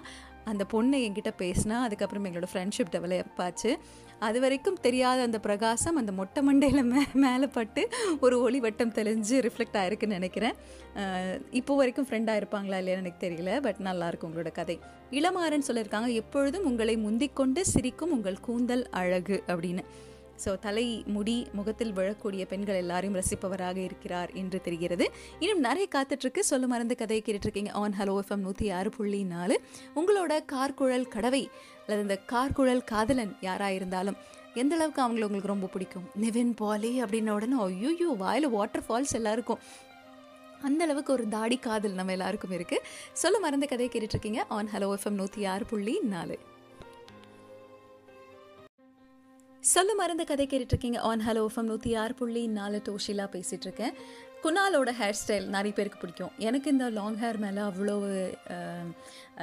[0.46, 3.72] அந்த பொண்ணு என்கிட்ட பேசினா அதுக்கப்புறம் எங்களோட ஃப்ரெண்ட்ஷிப் டெவலப் ஆச்சு.
[4.28, 7.84] அது வரைக்கும் தெரியாத அந்த பிரகாசம் அந்த மொட்டை மண்டையில் மே மேலே பட்டு
[8.20, 10.56] ஒரு ஒளி வட்டம் தெளிஞ்சு ரிஃப்ளெக்ட் ஆயிருக்குன்னு நினைக்கிறேன்.
[11.60, 14.78] இப்போ வரைக்கும் ஃப்ரெண்டாக இருப்பாங்களா இல்லையான்னு எனக்கு தெரியல பட் நல்லாயிருக்கும் உங்களோட கதை.
[15.20, 19.84] இளமாறன் சொல்லியிருக்காங்க எப்பொழுதும் உங்களை முந்திக்கொண்டு சிரிக்கும் உங்கள் கூந்தல் அழகு அப்படின்னு.
[20.44, 25.06] ஸோ தலை முடி முகத்தில் விழக்கூடிய பெண்கள் எல்லாரையும் ரசிப்பவராக இருக்கிறார் என்று தெரிகிறது.
[25.44, 26.44] இன்னும் நிறைய காத்துட்ருக்கு.
[26.52, 27.72] சொல்ல மறந்து கதையை கேட்டுட்ருக்கீங்க.
[27.82, 29.58] ஆன் ஹலோ எஃப்எம் நூற்றி ஆறு புள்ளி நாலு.
[30.00, 31.44] உங்களோட கார்குழல் கடவை
[31.84, 34.20] அல்லது இந்த கார்குழல் காதலன் யாராக இருந்தாலும்
[34.62, 36.08] எந்த அளவுக்கு அவங்கள உங்களுக்கு ரொம்ப பிடிக்கும்?
[36.24, 39.62] நிவின் பாலி அப்படின்ன உடனே ஐயோ வாயில் வாட்டர் ஃபால்ஸ் எல்லாருக்கும்.
[40.68, 42.88] அந்த அளவுக்கு ஒரு தாடி காதல் நம்ம எல்லாருக்கும் இருக்குது
[43.22, 44.42] சொல்ல மறந்த கதையை கேட்டுட்ருக்கீங்க.
[44.58, 46.36] ஆன் ஹலோ எஃப்எம் நூற்றி ஆறு புள்ளி நாலு.
[49.70, 53.96] சொல்ல மறந்த கதை கேட்டுட்டு இருக்கீங்க ஆன் ஹலோ எஃப்எம் நூற்றி ஆறு புள்ளி நாலு டோஷிலா பேசிகிட்டு இருக்கேன்
[54.46, 56.32] குணாலோட ஹேர் ஸ்டைல் நிறைய பேருக்கு பிடிக்கும்.
[56.48, 57.96] எனக்கு இந்த லாங் ஹேர் மேலே அவ்வளோ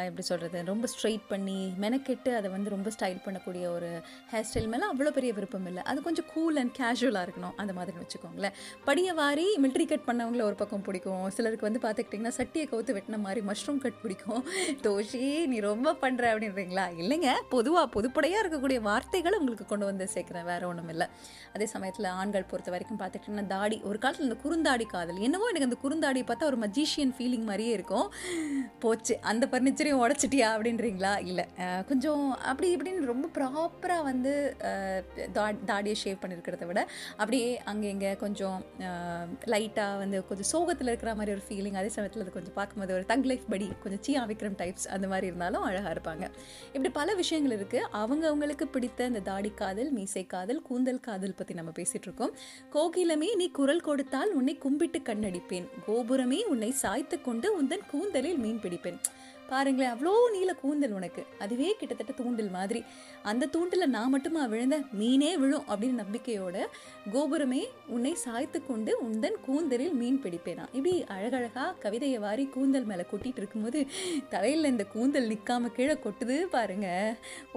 [0.06, 3.90] எப்படி சொல்கிறது ரொம்ப ஸ்ட்ரைட் பண்ணி மெனக்கெட்டு அதை வந்து ரொம்ப ஸ்டைல் பண்ணக்கூடிய ஒரு
[4.32, 5.82] ஹேர் ஸ்டைல் மேலே அவ்வளோ பெரிய விருப்பம் இல்லை.
[5.90, 7.54] அது கொஞ்சம் கூல் அண்ட் கேஷுவலாக இருக்கணும்.
[7.62, 8.56] அந்த மாதிரி வச்சுக்கோங்களேன்.
[8.88, 11.24] படியை வாரி மில்ட்ரி கட் பண்ணவங்கள ஒரு பக்கம் பிடிக்கும்.
[11.36, 14.42] சிலருக்கு வந்து பார்த்துக்கிட்டிங்கன்னா சட்டியை கவுத்து வெட்டின மாதிரி மஷ்ரூம் கட் பிடிக்கும்.
[14.88, 15.22] தோஷி
[15.52, 16.86] நீ ரொம்ப பண்ணுற அப்படின்றீங்களா?
[17.04, 17.30] இல்லைங்க.
[17.54, 21.06] பொதுவாக பொதுப்படையாக இருக்கக்கூடிய வார்த்தைகளை உங்களுக்கு கொண்டு வந்து சேர்க்குறேன் வேறு ஒன்றும் இல்லை.
[21.54, 25.16] அதே சமயத்தில் ஆண்கள் பொறுத்த வரைக்கும் பார்த்துக்கிட்டிங்கன்னா தாடி ஒரு காலத்தில் இந்த குறுந்தாடி காதல்.
[25.16, 28.12] என்னவோ எனக்கு அந்த குறுந்தாடி பார்த்தா ஒரு மஜிஷியன் ஃபீலிங் மாதிரியே இருக்கும்.
[28.78, 29.18] போச்சு.
[29.20, 31.26] அந்த ஃபர்னிச்சரையும் உடச்சிட்டியா அப்படின்றீங்களா?
[31.26, 31.46] இல்லை.
[31.86, 34.56] கொஞ்சம் அப்படி இப்படின்னு ரொம்ப ப்ராப்பராக வந்து
[35.34, 38.64] தா- தாடியை ஷேவ் பண்ணியிருக்கிறத விட அப்படியே அங்கே இங்கே கொஞ்சம்
[39.44, 43.24] லைட்டாக வந்து கொஞ்சம் சோகத்தில் இருக்கிற மாதிரி ஒரு ஃபீலிங் அதே சமயத்தில் அது கொஞ்சம் பார்க்கும்போது ஒரு தங்
[43.24, 46.30] லைஃப் படி கொஞ்சம் சீ விக்ரம் டைப்ஸ் அந்த மாதிரி இருந்தாலும் அழகாக இருப்பாங்க.
[46.66, 51.54] இப்படி பல விஷயங்கள் இருக்குது அவங்க அவங்களுக்கு பிடித்த அந்த தாடி காதல் மீசை காதல் கூந்தல் காதல் பற்றி
[51.60, 52.34] நம்ம பேசிகிட்டு இருக்கோம்
[52.76, 55.68] கோகிலமே நீ குரல் கொடுத்தால் உன்னை கும்பிட்டு கண்ணடிப்பேன்.
[55.88, 59.00] கோபுரமே உன்னை சாய்த்து கொண்டு உந்தன் கூந்தலில் மீன் பிடிப்பேன்.
[59.50, 61.22] பாருங்களேன் அவ்வளோ நீல கூந்தல் உனக்கு.
[61.44, 62.80] அதுவே கிட்டத்தட்ட தூண்டில் மாதிரி.
[63.30, 66.56] அந்த தூண்டில் நான் மட்டுமா விழுந்த மீனே விழும் அப்படின்னு நம்பிக்கையோட
[67.14, 67.62] கோபுரமே
[67.94, 70.66] உன்னை சாய்த்து கொண்டு உந்தன் கூந்தலில் மீன் பிடிப்பேனா?
[70.76, 73.82] இப்படி அழகழகா கவிதையை வாரி கூந்தல் மேலே கொட்டிட்டு இருக்கும்போது
[74.34, 76.90] தலையில் இந்த கூந்தல் நிற்காம கீழே கொட்டுது பாருங்க.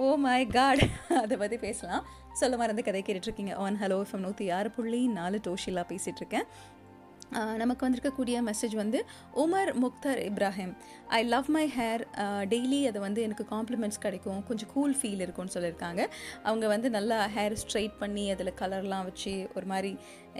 [0.04, 0.84] ஓ மை காட்
[1.24, 2.06] அதை பற்றி பேசலாம்.
[2.40, 3.54] சொல்ல மறந்து கதை கேட்டுட்ருக்கீங்க.
[3.64, 6.48] ஆன் ஹலோ எஃப்எம் நூற்றி ஆறு புள்ளி நாலு டோஷிலா பேசிகிட்டு இருக்கேன்
[7.60, 8.98] நமக்கு வந்திருக்கக்கூடிய மெசேஜ் வந்து
[9.42, 10.72] Umar Mukhtar Ibrahim.
[11.18, 12.02] I love my hair
[12.50, 14.40] daily அது வந்து எனக்கு காம்ப்ளிமெண்ட்ஸ் கிடைக்கும்.
[14.48, 16.02] கொஞ்சம் கூல் ஃபீல் இருக்கும்னு சொல்லியிருக்காங்க.
[16.48, 19.92] அவங்க வந்து நல்லா ஹேர் ஸ்ட்ரைட் பண்ணி அதில் கலர்லாம் வச்சு ஒரு மாதிரி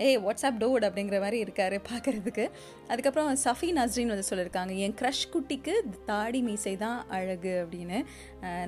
[0.07, 2.45] ஏய் வாட்ஸ்அப் டோட் அப்படிங்கிற மாதிரி இருக்காரு பார்க்குறதுக்கு.
[2.91, 4.75] அதுக்கப்புறம் சஃபி நஸ்ரின் வந்து சொல்லியிருக்காங்க.
[4.85, 5.75] என் க்ரஷ் குட்டிக்கு
[6.11, 7.99] தாடி மீசை தான் அழகு அப்படின்னு.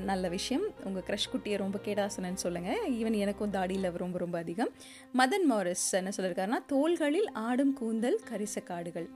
[0.10, 0.65] நல்ல விஷயம்.
[0.84, 4.72] உங்கள் க்ரஷ் குட்டியை ரொம்ப கேடாசனன்னு சொல்லுங்கள் ஈவன் எனக்கும் தாடியில் ரொம்ப ரொம்ப அதிகம்.
[5.20, 9.08] மதன் மாரிஸ் என்ன சொல்லியிருக்காருன்னா தோள்களில் ஆடும் கூந்தல் கரிச காடுகள்.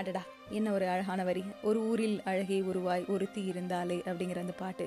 [0.00, 0.22] அடடா
[0.58, 1.44] என்ன ஒரு அழகான வரி.
[1.62, 4.86] ஒரு ஊரில் அழகே உருவாய் ஒருத்தி இருந்தாலே அப்படிங்கிற அந்த பாட்டு.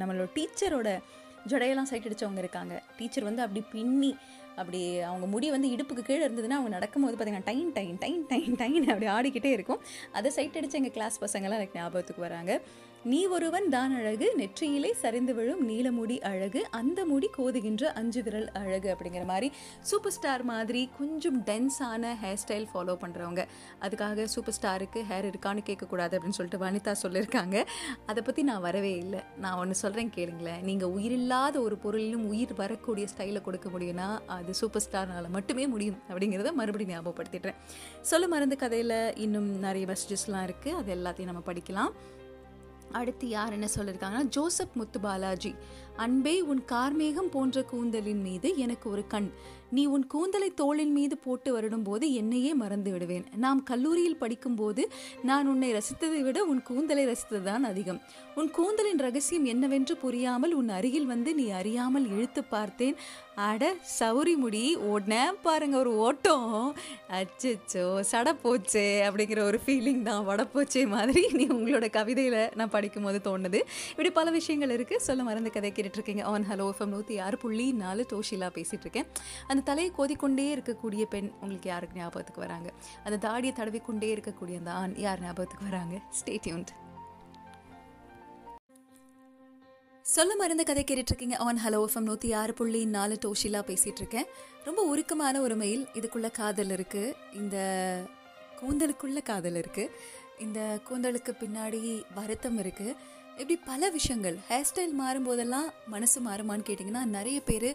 [0.00, 0.88] நம்மளோட டீச்சரோட
[1.50, 2.74] ஜடையெல்லாம் சைட் அடித்தவங்க இருக்காங்க.
[2.98, 4.12] டீச்சர் வந்து அப்படி பின்னி
[4.60, 8.86] அப்படி அவங்க முடி வந்து இடுப்புக்கு கீழே இருந்ததுன்னா அவங்க நடக்கும்போது பார்த்தீங்கன்னா டைன் டைன் டைன் டைன் டைன்
[8.92, 9.80] அப்படி ஆடிக்கிட்டே இருக்கும்.
[10.12, 12.60] அதை சைட் அடிச்ச எங்கள் கிளாஸ் பசங்கள்லாம் எனக்கு ஞாபகத்துக்கு வராங்க.
[13.12, 18.88] நீ ஒருவன் தான் அழகு நெற்றியிலே சரிந்து விழும் நீலமுடி அழகு அந்த முடி கோதுகின்ற அஞ்சு விரல் அழகு
[18.92, 19.48] அப்படிங்கிற மாதிரி
[19.88, 23.42] சூப்பர் ஸ்டார் மாதிரி கொஞ்சம் டென்ஸான ஹேர் ஸ்டைல் ஃபாலோ பண்ணுறவங்க
[23.86, 27.56] அதுக்காக சூப்பர் ஸ்டாருக்கு ஹேர் இருக்கான்னு கேட்கக்கூடாது அப்படின்னு சொல்லிட்டு வனிதா சொல்லியிருக்காங்க.
[28.12, 29.20] அதை பற்றி நான் வரவே இல்லை.
[29.44, 30.64] நான் ஒன்று சொல்கிறேன் கேளுங்களேன்.
[30.70, 34.08] நீங்கள் உயிரில்லாத ஒரு பொருளிலும் உயிர் வரக்கூடிய ஸ்டைலை கொடுக்க முடியும்னா
[34.38, 37.60] அது சூப்பர் ஸ்டார்னால் மட்டுமே முடியும் அப்படிங்கிறத மறுபடியும் ஞாபகப்படுத்திடுறேன்.
[38.12, 41.92] சொல்ல மருந்து கதையில் இன்னும் நிறைய மெசேஜஸ்லாம் இருக்குது அது எல்லாத்தையும் நம்ம படிக்கலாம்.
[42.94, 45.52] அடுத்து யார் என்ன சொல்லியிருக்காங்கன்னா ஜோசப் முத்து பாலாஜி
[45.96, 49.28] அன்பே உன் கார்மேகம் போன்ற கூந்தலின் மீது எனக்கு ஒரு கண்.
[49.70, 53.24] நீ உன் கூந்தலை தோளின் மீது போட்டு வருடும்போது என்னையே மறந்து விடுவேன்.
[53.36, 54.88] நாம் கல்லூரியில் படிக்கும்போது
[55.22, 58.00] நான் உன்னை ரசித்ததை விட உன் கூந்தலை ரசித்ததுதான் அதிகம்.
[58.34, 62.96] உன் கூந்தலின் ரகசியம் என்னவென்று புரியாமல் உன் அருகில் வந்து நீ அறியாமல் இழுத்து பார்த்தேன்.
[63.34, 66.74] அட சௌரி முடி ஓடினேன் பாருங்க ஒரு ஓட்டம்.
[67.20, 73.20] அச்சச்சோ சட போச்சே அப்படிங்கிற ஒரு ஃபீலிங் தான் வடப்போச்சே போச்சே மாதிரி நீ உங்களோட கவிதையில் நான் படிக்கும்போது
[73.28, 73.62] தோணுது.
[73.90, 76.22] இப்படி பல விஷயங்கள் இருக்குது சொல்ல மறந்த கதைக்கு கேட்டுட்ருக்கீங்க.
[76.22, 79.06] ஆன் ஹலோ எஃப்எம் நூற்றி ஆறு புள்ளி நாலு டோஷிலா பேசிகிட்ருக்கேன்
[79.46, 82.72] அந்த தலையை கோதிக்கொண்டே இருக்கக்கூடிய பெண் உங்களுக்கு யாருக்கு ஞாபகத்துக்கு வராங்க?
[83.04, 86.00] அந்த தாடியை தடவிக்கொண்டே இருக்கக்கூடிய அந்த ஆண் யார் ஞாபகத்துக்கு வராங்க?
[86.24, 86.66] ஸ்டேட்யூன்ட்
[90.02, 91.36] சொல்ல மருந்த கதை கேட்டுட்ருக்கீங்க.
[91.36, 94.26] ஆன் ஹலோ எஃப்எம் நூற்றி ஆறு புள்ளி நாலு டோஷிலா பேசிட்டு இருக்கேன்
[94.64, 97.16] ரொம்ப உருக்கமான ஒரு மெயில் இதுக்குள்ள காதல் இருக்கு.
[97.32, 97.56] இந்த
[98.60, 99.90] கூந்தலுக்குள்ள காதல் இருக்கு.
[100.38, 102.96] இந்த கூந்தலுக்கு பின்னாடி வருத்தம் இருக்கு.
[103.34, 104.36] இப்படி பல விஷயங்கள்.
[104.48, 107.66] ஹேர் ஸ்டைல் மாறும்போதெல்லாம் மனசு மாறுமான்னு கேட்டிங்கன்னா நிறைய பேர்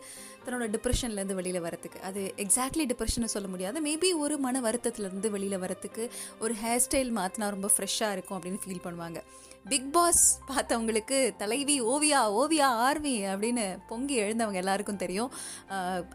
[0.46, 3.84] தன்னோட டிப்ரெஷன்லேருந்து வெளியில் வரத்துக்கு அது எக்ஸாக்ட்லி டிப்ரெஷனை சொல்ல முடியாது.
[3.88, 8.86] மேபி ஒரு மன வருத்தத்துலேருந்து வெளியில் வரத்துக்கு ஒரு ஹேர் ஸ்டைல் மாற்றினா ரொம்ப ஃப்ரெஷ்ஷாக இருக்கும் அப்படின்னு ஃபீல்
[8.88, 9.22] பண்ணுவாங்க.
[9.72, 15.30] பிக் பாஸ் பார்த்தவங்களுக்கு தலைவி ஓவியா ஓவியா ஆர்வி அப்படின்னு பொங்கி எழுந்தவங்க எல்லாருக்கும் தெரியும்.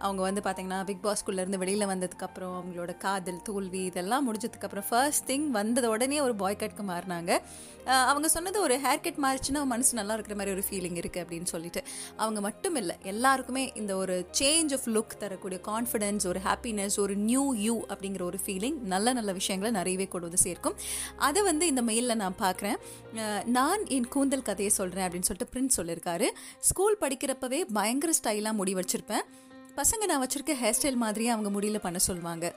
[0.06, 5.88] அவங்க வந்து பார்த்தீங்கன்னா பிக் பாஸ்குள்ளேருந்து வெளியில் வந்ததுக்கப்புறம் அவங்களோட காதல் தோல்வி இதெல்லாம் முடிஞ்சதுக்கப்புறம் ஃபர்ஸ்ட் திங் வந்தது
[5.94, 7.38] உடனே ஒரு பாய் கட்க்கு மாறினாங்க.
[8.10, 11.80] அவங்க சொன்னது ஒரு ஹேர் கட் மாறிச்சுன்னா மனசு நல்லா இருக்கிற மாதிரி ஒரு ஃபீலிங் இருக்குது அப்படின்னு சொல்லிட்டு.
[12.16, 17.44] அவங்க மட்டும் இல்லை எல்லாருக்குமே இந்த ஒரு சேஞ்ச் ஆஃப் லுக் தரக்கூடிய கான்ஃபிடென்ஸ் ஒரு ஹாப்பினஸ் ஒரு நியூ
[17.66, 20.78] யூ அப்படிங்கிற ஒரு ஃபீலிங் நல்ல நல்ல விஷயங்களை நிறையவே கொண்டு வந்து சேர்க்கும்.
[21.28, 22.78] அதை வந்து இந்த மெயிலில் நான் பார்க்குறேன்.
[23.46, 26.26] நான் என் கூந்தல் கதையை சொல்கிறேன் அப்படின்னு சொல்லிட்டு பிரின்ஸ் சொல்லியிருக்காரு.
[26.58, 29.22] ஸ்கூல் படிக்கிறப்பவே பயங்கர ஸ்டைலாக முடி வச்சுருப்பேன்.
[29.76, 32.54] பசங்க நான் வச்சுருக்க ஹேர் ஸ்டைல் மாதிரியே அவங்க முடியில் பண்ண சொல்லுவாங்க.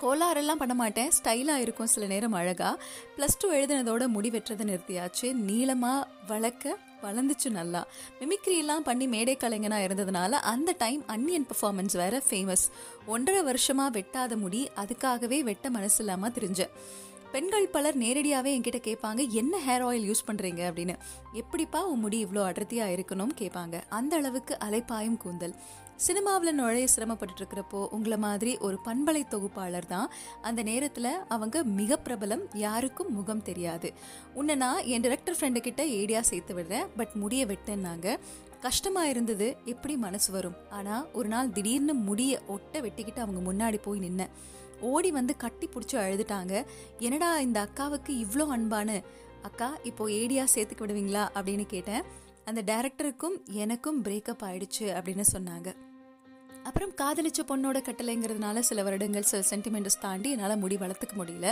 [0.00, 1.10] கோளாறெல்லாம் பண்ண மாட்டேன்.
[1.22, 2.82] ஸ்டைலாக இருக்கும் சில நேரம் அழகாக
[3.16, 5.32] ப்ளஸ் டூ எழுதினதோட முடி வெட்டுறதை நிறுத்தியாச்சு.
[5.32, 7.86] நீளமாக வளர்க்க வளர்ந்துச்சு நல்லா.
[8.20, 12.70] மிமிக்ரிலாம் பண்ணி மேடை கலைஞனாக இருந்ததுனால அந்த டைம் அன்னியன் பர்ஃபார்மன்ஸ் வேற ஃபேமஸ்
[13.06, 16.70] ஒன்றரை வருஷமாக வெட்டாத முடி அதுக்காகவே வெட்ட மனசு இல்லாமல் தெரிஞ்சேன்.
[17.34, 20.94] பெண்கள் பலர் நேரடியாகவே என்கிட்ட கேட்பாங்க என்ன ஹேர் ஆயில் யூஸ் பண்ணுறீங்க அப்படின்னு.
[21.40, 23.76] எப்படிப்பா உன் முடி இவ்வளோ அடர்த்தியாக இருக்கணும்னு கேட்பாங்க.
[23.98, 25.54] அந்த அளவுக்கு அலைப்பாயும் கூந்தல்.
[26.06, 30.08] சினிமாவில் நுழைய சிரமப்பட்டு இருக்கிறப்போ உங்களை மாதிரி ஒரு பண்பலை தொகுப்பாளர் தான்
[30.48, 33.90] அந்த நேரத்தில் அவங்க மிக பிரபலம் யாருக்கும் முகம் தெரியாது.
[34.38, 38.18] உன்னை நான் என் டிரெக்டர் ஃப்ரெண்டுக்கிட்ட ஏடியா சேர்த்து விடுறேன் பட் முடிய வெட்டேன்னாங்க.
[38.66, 40.58] கஷ்டமாக இருந்தது எப்படி மனசு வரும்?
[40.78, 44.34] ஆனால் ஒரு நாள் திடீர்னு முடிய ஒட்ட வெட்டிக்கிட்டு அவங்க முன்னாடி போய் நின்னேன்.
[44.80, 46.64] ஓடி வந்து கட்டி பிடிச்சி அழுதுட்டாங்க.
[46.98, 49.04] என்னடா இந்த அக்காவுக்கு இவ்வளோ அன்பானு?
[49.42, 51.28] அக்கா இப்போ ஏடியா சேர்த்துக்க விடுவீங்களா?
[51.34, 52.02] அப்படின்னு கேட்டேன்.
[52.44, 55.76] அந்த டைரக்டருக்கும் எனக்கும் பிரேக்கப் ஆயிடுச்சு அப்படின்னு சொன்னாங்க.
[56.64, 61.48] அப்புறம் காதலிச்ச பொண்ணோட கட்டளைங்கிறதுனால சில வருடங்கள் சில சென்டிமெண்ட்ஸ் தாண்டி என்னால் முடி வளர்த்துக்க முடியல.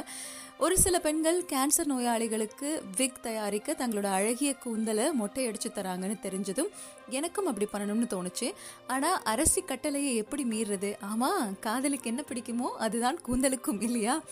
[0.58, 6.70] ஒரு சில பெண்கள் கேன்சர் நோயாளிகளுக்கு விக் தயாரிக்க தங்களோட அழகிய கூந்தலை மொட்டை அடிச்சு தராங்கன்னு தெரிஞ்சதும்
[7.08, 8.52] எனக்கும் அப்படி பண்ணணும்னு தோணுச்சு.
[8.86, 10.92] ஆனால் அரசி கட்டளையை எப்படி மீறுறது?
[11.00, 14.22] ஆமாம் காதலுக்கு என்ன பிடிக்குமோ அதுதான் கூந்தலுக்கும் இல்லையா?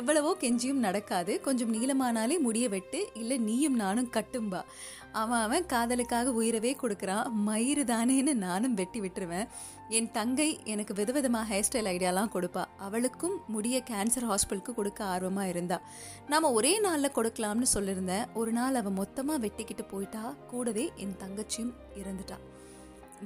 [0.00, 1.32] எவ்வளவோ கெஞ்சியும் நடக்காது.
[1.46, 4.60] கொஞ்சம் நீளமானாலே முடிய வெட்டு இல்லை நீயும் நானும் கட்டும்பா.
[5.20, 7.26] அவன் அவன் காதலுக்காக உயிரவே கொடுக்குறான்.
[7.46, 9.46] மயிறு தானேன்னு நானும் வெட்டி விட்டுருவேன்.
[9.98, 12.64] என் தங்கை எனக்கு விதவிதமாக ஹேர் ஸ்டைல் ஐடியாலாம் கொடுப்பா.
[12.86, 15.78] அவளுக்கும் முடிய கேன்சர் ஹாஸ்பிட்டலுக்கு கொடுக்க ஆர்வமாக இருந்தா.
[16.32, 20.24] நாம் ஒரே நாளில் கொடுக்கலாம்னு சொல்லியிருந்தேன் ஒரு நாள் அவள் மொத்தமாக வெட்டிக்கிட்டு போயிட்டா.
[20.52, 22.38] கூடவே என் தங்கச்சியும் இறந்துட்டா.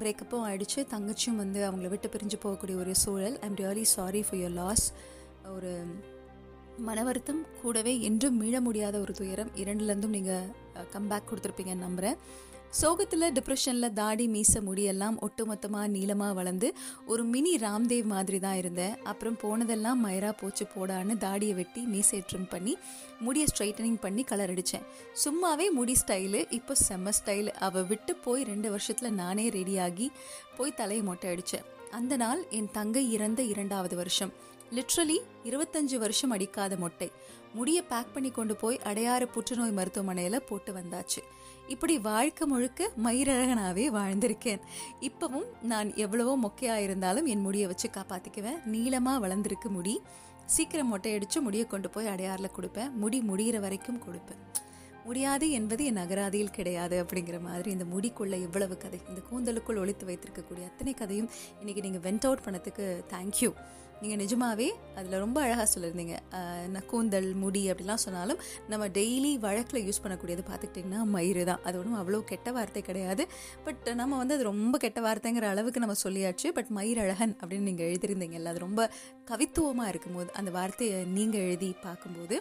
[0.01, 0.81] பிரேக்கப்பும் ஆயிடுச்சு.
[0.95, 3.39] தங்கச்சியும் வந்து அவங்கள விட்டு பிரிஞ்சு போகக்கூடிய ஒரு சூழல்.
[3.49, 4.87] I'm really sorry for your loss
[5.57, 5.73] ஒரு
[6.79, 10.47] மன வருத்தம் கூடவே என்றும் மீள முடியாத ஒரு துயரம் இரண்டுலேருந்தும் நீங்கள்
[10.95, 12.19] கம்பேக் கொடுத்துருப்பீங்கன்னு நம்புகிறேன்
[12.71, 16.75] சோகத்தில் டிப்ரெஷனில் தாடி மீச முடியெல்லாம் ஒட்டுமொத்தமாக நீளமாக வளர்ந்து
[17.07, 18.95] ஒரு மினி ராம்தேவ் மாதிரி தான் இருந்தேன்.
[19.03, 22.75] அப்புறம் போனதெல்லாம் மயரா போச்சு போடான்னு தாடியை வெட்டி மீசை ட்ரிம் பண்ணி
[23.21, 24.87] முடியை ஸ்ட்ரைட்டனிங் பண்ணி கலர் அடித்தேன்
[25.25, 30.09] சும்மாவே முடி ஸ்டைலு இப்போ செம்ம ஸ்டைலு அவள் விட்டு போய் ரெண்டு வருஷத்தில் நானே ரெடியாகி
[30.57, 34.33] போய் தலையை மொட்டை அடித்தேன் அந்த நாள் என் தங்கை இறந்த இரண்டாவது வருஷம்.
[34.75, 37.13] லிட்ரலி இருபத்தஞ்சு வருஷம் அடிக்காத மொட்டை.
[37.55, 41.21] முடியை பேக் பண்ணி கொண்டு போய் அடையாறு புற்றுநோய் மருத்துவமனையில் போட்டு வந்தாச்சு.
[41.69, 44.61] இப்படி வாழ்க்கை முழுக்க மயிரழகனாவே வாழ்ந்திருக்கேன்.
[45.01, 48.61] இப்பவும் நான் எவ்வளவோ மொக்கையா இருந்தாலும் என் முடியை வச்சு காப்பாத்திக்குவேன்.
[48.73, 50.01] நீளமா வளர்ந்துருக்கு முடி.
[50.47, 52.93] சீக்கிரம் மொட்டை அடிச்சு முடியை கொண்டு போய் அடையாறில் கொடுப்பேன்.
[52.93, 54.41] முடி முடிகிற வரைக்கும் கொடுப்பேன்.
[55.05, 59.01] முடியாது என்பது என் அகராதியில் கிடையாது அப்படிங்கிற மாதிரி இந்த முடிக்குள்ள எவ்வளவு கதை.
[59.09, 61.31] இந்த கூந்தலுக்குள் ஒழித்து வைத்திருக்கக்கூடிய அத்தனை கதையும்
[61.63, 63.53] இன்றைக்கி நீங்கள் வெண்ட் அவுட் பண்ணதுக்கு தேங்க்யூ
[64.03, 66.17] நீங்கள் நிஜமாகவே அதில் ரொம்ப அழகாக சொல்லியிருந்தீங்க.
[66.77, 68.41] நக்கூந்தல் முடி அப்படிலாம் சொன்னாலும்
[68.73, 71.63] நம்ம டெய்லி வழக்கில் யூஸ் பண்ணக்கூடியது பார்த்துக்கிட்டிங்கன்னா மயிறு தான்.
[71.69, 73.25] அது ஒன்றும் அவ்வளோ கெட்ட வார்த்தை கிடையாது.
[73.67, 76.49] பட் நம்ம வந்து அது ரொம்ப கெட்ட வார்த்தைங்கிற அளவுக்கு நம்ம சொல்லியாச்சு.
[76.59, 78.91] பட் மயிரழகன் அப்படின்னு நீங்கள் எழுதியிருந்தீங்கல்ல அது ரொம்ப
[79.33, 82.39] கவித்துவமாக இருக்கும்போது அந்த வார்த்தையை நீங்கள் எழுதி பார்க்கும்போது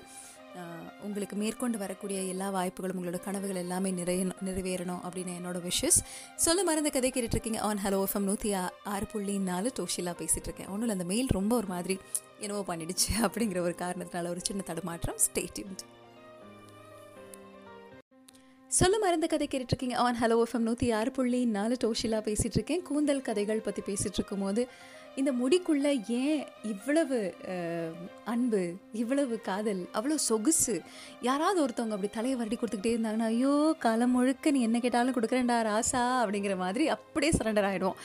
[1.02, 6.00] உங்களுக்கு மேற்கொண்டு வரக்கூடிய எல்லா வாய்ப்புகளும் உங்களோட கனவுகள் எல்லாமே நிறைய நிறைவேறணும் அப்படின்னு என்னோட விஷஸ்
[6.36, 7.60] சொல்ல மறந்த கதை கேட்டுட்ருக்கீங்க.
[7.60, 8.54] ஆன் ஹலோ எஃப்எம் நூற்றி
[8.94, 11.98] ஆறு புள்ளி நாலு டோஷிலா பேசிகிட்டு இருக்கேன் ஒன்றும் அந்த மெயில் ரொம்ப ஒரு மாதிரி
[12.40, 15.16] என்னவோ பண்ணிடுச்சு அப்படிங்கிற ஒரு காரணத்தினால ஒரு சின்ன தடுமாற்றம்.
[15.28, 15.84] ஸ்டேட்யூண்ட்
[18.68, 19.96] சொல்ல மறந்த கதை கேட்டுட்ருக்கீங்க.
[19.96, 24.68] ஆன் ஹலோ எஃப்எம் நூற்றி ஆறு புள்ளி நாலு டோஷிலா பேசிகிட்டு இருக்கேன் கூந்தல் கதைகள் பற்றி பேசிகிட்டு இருக்கும்போது
[25.18, 25.88] இந்த முடிக்குள்ள
[26.20, 27.18] ஏன் இவ்வளவு
[28.26, 28.62] அன்பு
[28.94, 30.76] இவ்வளவு காதல் அவ்வளோ சொகுசு?
[31.22, 36.04] யாராவது ஒருத்தவங்க அப்படி தலையை வருடி கொடுத்துக்கிட்டே இருந்தாங்கன்னா ஐயோ காலம் முழுக்க நீ என்ன கேட்டாலும் கொடுக்குறேன்டா ராசா
[36.22, 37.98] அப்படிங்கிற மாதிரி அப்படியே சரண்டர் ஆகிடும்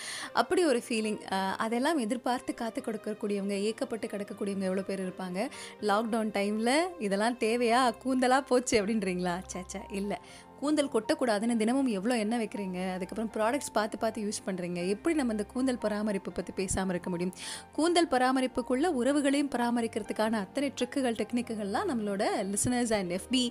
[0.42, 1.20] அப்படி ஒரு ஃபீலிங்
[1.56, 5.38] அதெல்லாம் எதிர்பார்த்து காத்து கொடுக்கக்கூடியவங்க ஏக்கப்பட்டு கிடக்கக்கூடியவங்க எவ்வளோ பேர் இருப்பாங்க?
[5.82, 7.82] லாக்டவுன் டைமில் இதெல்லாம் தேவையா?
[8.04, 9.36] கூந்தலாக போச்சு அப்படின்றீங்களா?
[9.52, 10.18] சேச்சா இல்லை.
[10.64, 12.78] கூந்தல் கொட்டக்கூடாதுன்னு தினமும் எவ்வளோ எண்ணெய் வைக்கிறீங்க?
[12.96, 17.32] அதுக்கப்புறம் ப்ராடக்ட்ஸ் பார்த்து பார்த்து யூஸ் பண்ணுறீங்க எப்படி நம்ம இந்த கூந்தல் பராமரிப்பு பற்றி பேசாமல் இருக்க முடியும்?
[17.76, 22.22] கூந்தல் பராமரிப்புக்குள்ளே உறவுகளையும் பராமரிக்கிறதுக்கான அத்தனை ட்ரிக்குகள் டெக்னிக்குகள்லாம் நம்மளோட
[22.52, 23.42] லிசனர்ஸ் அண்ட் எஃபி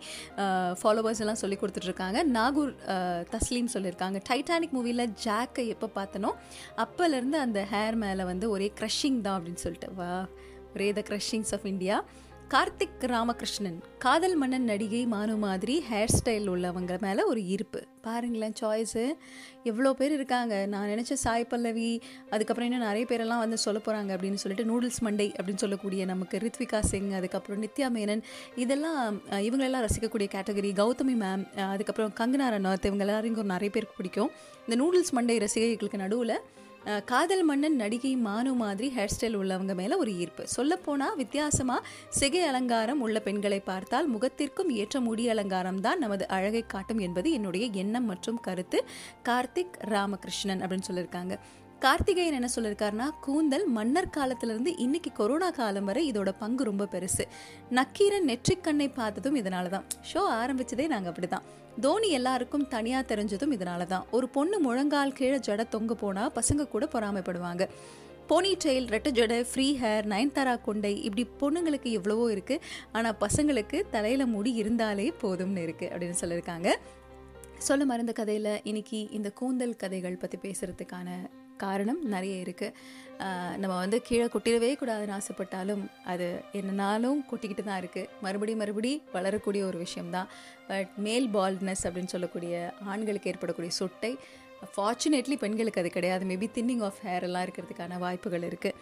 [0.81, 2.23] ஃபாலோவர்ஸ் எல்லாம் சொல்லி கொடுத்துட்ருக்காங்க.
[2.37, 2.73] நாகூர்
[3.35, 4.19] தஸ்லீம் சொல்லியிருக்காங்க.
[4.29, 6.31] டைட்டானிக் மூவியில் ஜாக்கை எப்போ பார்த்தனோ
[6.85, 9.89] அப்போலேருந்து அந்த ஹேர் மேலே வந்து ஒரே க்ரஷிங் தான் அப்படின்னு சொல்லிட்டு.
[10.01, 10.11] வா
[10.75, 11.97] ஒரே the crushings of India
[12.53, 17.79] Karthik Ramakrishnan Kadhal Mannan நடிகை மானு மாதிரி ஹேர் ஸ்டைல் உள்ளவங்க மேலே ஒரு ஈர்ப்பு.
[18.01, 19.03] பாருங்களேன் சாய்ஸு
[19.63, 20.65] எவ்வளோ பேர் இருக்காங்க.
[20.65, 21.89] நான் நினச்ச சாய் பல்லவி
[22.29, 26.79] அதுக்கப்புறம் இன்னும் நிறைய பேரெல்லாம் வந்து சொல்ல போகிறாங்க அப்படின்னு சொல்லிட்டு நூடுல்ஸ் மண்டை அப்படின்னு சொல்லக்கூடிய நமக்கு ரித்விகா
[26.91, 28.23] சிங் அதுக்கப்புறம் நித்யா மேனன்
[28.55, 34.31] இதெல்லாம் இவங்களெல்லாம் ரசிக்கக்கூடிய கேட்டகரி கௌதமி மேம் அதுக்கப்புறம் கங்கனா ரனாத் இவங்க எல்லாரையும் நிறைய பேருக்கு பிடிக்கும்.
[34.67, 36.35] இந்த நூடுல்ஸ் மண்டை ரசிகைகளுக்கு நடுவில்
[37.09, 40.43] காதல் மன்னன் நடிகை மானு மாதிரி ஹேர் ஸ்டைல் உள்ளவங்க மேலே ஒரு ஈர்ப்பு.
[40.55, 41.87] சொல்லப்போனால் வித்தியாசமாக
[42.19, 47.67] சிகை அலங்காரம் உள்ள பெண்களை பார்த்தால் முகத்திற்கும் ஏற்ற முடி அலங்காரம் தான் நமது அழகை காட்டும் என்பது என்னுடைய
[47.83, 48.79] எண்ணம் மற்றும் கருத்து.
[49.29, 51.35] கார்த்திக் ராமகிருஷ்ணன் அப்படின்னு சொல்லியிருக்காங்க.
[51.85, 57.23] கார்த்திகேயன் என்ன சொல்லியிருக்காருன்னா கூந்தல் மன்னர் காலத்திலிருந்து இன்னைக்கு கொரோனா காலம் வரை இதோட பங்கு ரொம்ப பெருசு.
[57.79, 61.47] நக்கீரன் நெற்றிக்கண்ணை பார்த்ததும் இதனால தான் ஷோ ஆரம்பிச்சதே நாங்கள் அப்படி தான்
[61.81, 66.85] தோனி எல்லாருக்கும் தனியாக தெரிஞ்சதும் இதனால தான் ஒரு பொண்ணு முழங்கால் கீழே ஜட தொங்க போனால் பசங்க கூட
[66.85, 67.63] பொறாமைப்படுவாங்க.
[68.27, 74.25] போனி டெயில் ரெட்ட ஜடை ஃப்ரீ ஹேர் நயன்தாரா கொண்டை இப்படி பொண்ணுங்களுக்கு எவ்வளவோ இருக்குது ஆனால் பசங்களுக்கு தலையில்
[74.25, 76.69] முடி இருந்தாலே போதும்னு இருக்குது அப்படின்னு சொல்லியிருக்காங்க.
[77.59, 81.09] சொல்ல மறந்த கதையில் இன்னைக்கு இந்த கூந்தல் கதைகள் பற்றி பேசுகிறதுக்கான
[81.63, 83.01] காரணம் நிறைய இருக்குது
[83.61, 86.27] நம்ம வந்து கீழே கொட்டிடவே கூடாதுன்னு ஆசைப்பட்டாலும் அது
[86.59, 90.29] என்னனாலும் கொட்டிக்கிட்டு தான் இருக்குது மறுபடி மறுபடி வளரக்கூடிய ஒரு விஷயம்தான்.
[90.69, 92.55] பட் மேல் பால்ட்னஸ் அப்படின்னு சொல்லக்கூடிய
[92.93, 94.11] ஆண்களுக்கு ஏற்படக்கூடிய சொட்டை
[94.73, 96.23] ஃபார்ச்சுனேட்லி பெண்களுக்கு அது கிடையாது.
[96.31, 98.77] மேபி தின்னிங் ஆஃப் ஹேர் எல்லாம் இருக்கிறதுக்கான வாய்ப்புகள் இருக்குது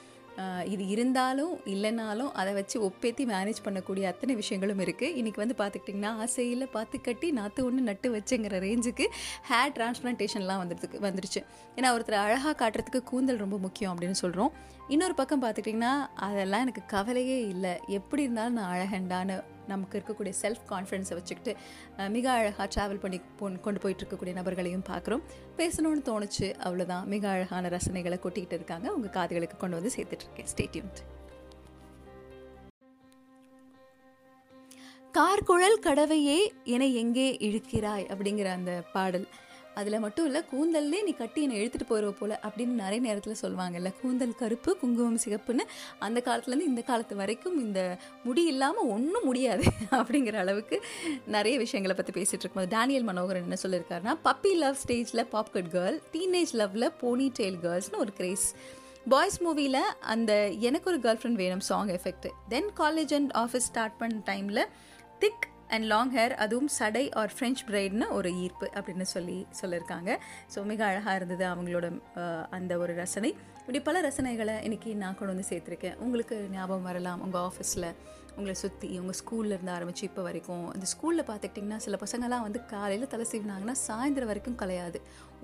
[0.66, 6.70] இது இருந்தாலும் இல்லைனாலும் அதை வச்சு ஒப்பேத்தி மேனேஜ் பண்ணக்கூடிய அத்தனை விஷயங்களும் இருக்குது இன்றைக்கி வந்து பார்த்துக்கிட்டிங்கன்னா ஆசையில்
[6.70, 9.08] பார்த்து கட்டி நாற்று ஒன்று நட்டு வச்சுங்கிற ரேஞ்சுக்கு
[9.50, 11.42] ஹேர் டிரான்ஸ்பிளான்டேஷன்லாம் வந்துடுதுக்கு வந்துருச்சு
[11.76, 14.52] ஏன்னா ஒருத்தர் அழகாக காட்டுறதுக்கு கூந்தல் ரொம்ப முக்கியம் அப்படின்னு சொல்கிறோம்
[14.88, 17.80] இன்னொரு பக்கம் பார்த்துக்கிட்டிங்கன்னா அதெல்லாம் எனக்கு கவலையே இல்லை.
[17.88, 21.54] எப்படி இருந்தாலும் நான் அழகண்டான்னு நமக்கு இருக்கக்கூடிய செல்ஃப் கான்ஃபிடென்ஸை வச்சுக்கிட்டு
[22.18, 23.20] மிக அழகாக ட்ராவல் பண்ணி
[23.68, 25.24] கொண்டு போயிட்டு இருக்கக்கூடிய நபர்களையும் பார்க்குறோம்.
[25.62, 28.88] பேசணும்னு தோணுச்சு அவ்வளோதான் மிக அழகான ரசனைகளை கொட்டிக்கிட்டு இருக்காங்க.
[28.98, 30.94] உங்கள் காதுகளுக்கு கொண்டு வந்து சேர்த்துட்ருக்கேன் ஸ்டேட்யூன்
[35.16, 36.38] கார்குழல் கடவையே
[36.74, 39.26] என எங்கே இழுக்கிறாய் அப்படிங்கிற அந்த பாடல்.
[39.76, 43.90] அதில் மட்டும் இல்லை கூந்தல்லே நீ கட்டி என்னை எழுத்துட்டு போயிடுவ போல அப்படின்னு நிறைய நேரத்தில் சொல்லுவாங்கல்ல.
[44.02, 45.66] கூந்தல் கருப்பு குங்குமம் சிகப்புன்னு
[46.00, 47.82] அந்த காலத்துலேருந்து இந்த காலத்து வரைக்கும் இந்த
[48.24, 49.64] முடி இல்லாமல் ஒன்றும் முடியாது
[50.00, 50.78] அப்படிங்கிற அளவுக்கு
[51.28, 56.54] நிறைய விஷயங்களை பற்றி பேசிகிட்டு இருக்கும்போது டேனியல் மனோகரன் என்ன சொல்லியிருக்காருன்னா பப்பி லவ் ஸ்டேஜில் பாப்கட் கேர்ள் டீனேஜ்
[56.62, 58.48] லவ்வில் போனி டெயில் கேர்ள்ஸ்னு ஒரு கிரேஸ்
[59.10, 60.32] பாய்ஸ் மூவியில் அந்த
[60.62, 64.64] எனக்கு ஒரு கேர்ள் ஃப்ரெண்ட் வேணும் song effect then college and office start பண்ண டைமில்
[65.20, 70.10] திக் அண்ட் லாங் ஹேர் அதுவும் சடை ஆர் ஃப்ரெஞ்ச் பிரைட்னு ஒரு ஈர்ப்பு அப்படின்னு சொல்லி சொல்லியிருக்காங்க.
[70.54, 71.88] ஸோ மிக அழகாக இருந்தது அவங்களோட
[72.58, 73.32] அந்த ஒரு ரசனை.
[73.62, 75.98] இப்படி பல ரசனைகளை இன்றைக்கி நான் கொண்டு வந்து சேர்த்துருக்கேன்.
[76.06, 77.88] உங்களுக்கு ஞாபகம் வரலாம் உங்கள் ஆஃபீஸில்
[78.38, 83.12] உங்களை சுற்றி உங்கள் ஸ்கூலில் இருந்து ஆரம்பித்து இப்போ வரைக்கும் அந்த ஸ்கூலில் பார்த்துக்கிட்டிங்கன்னா சில பசங்கள்லாம் வந்து காலையில்
[83.14, 85.00] தலை சீவினாங்கன்னா சாயந்தரம் வரைக்கும் கலையாது.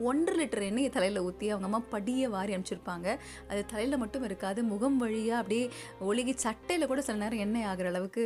[0.10, 3.08] ஒன்றரை லிட்டர் எண்ணெயை தலையில் ஊற்றி அவங்க அம்மா படியை வாரி அனுப்பிச்சிருப்பாங்க.
[3.52, 5.65] அது தலையில் மட்டும் இருக்காது முகம் வழியாக அப்படியே
[6.10, 8.26] ஒழுகி சட்டையில் கூட சில நேரம் எண்ணெய் ஆகிற அளவுக்கு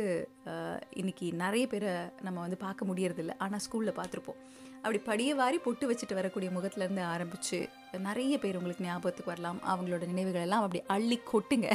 [1.02, 1.94] இன்றைக்கி நிறைய பேரை
[2.28, 3.34] நம்ம வந்து பார்க்க முடியறதில்ல.
[3.46, 4.40] ஆனால் ஸ்கூலில் பார்த்துருப்போம்.
[4.82, 7.58] அப்படி படிய வாரி பொட்டு வச்சுட்டு வரக்கூடிய முகத்துலேருந்து ஆரம்பித்து
[8.06, 9.58] நிறைய பேர் உங்களுக்கு ஞாபகத்துக்கு வரலாம்.
[9.72, 11.68] அவங்களோட நினைவுகள் எல்லாம் அப்படி அள்ளி கொட்டுங்க.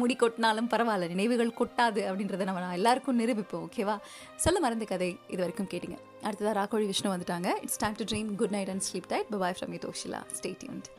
[0.00, 3.96] முடி கொட்டினாலும் பரவாயில்ல நினைவுகள் கொட்டாது அப்படின்றத நம்ம நான் எல்லாருக்கும் நிரூபிப்போம் ஓகேவா
[4.44, 5.98] சொல்ல மறந்த கதை இது வரைக்கும் கேட்டிங்க.
[6.22, 7.50] அடுத்ததாக ராகோழி விஷ்ணு வந்துட்டாங்க.
[7.66, 10.90] It's time to dream good night and sleep tight bye from you Toshila stay tuned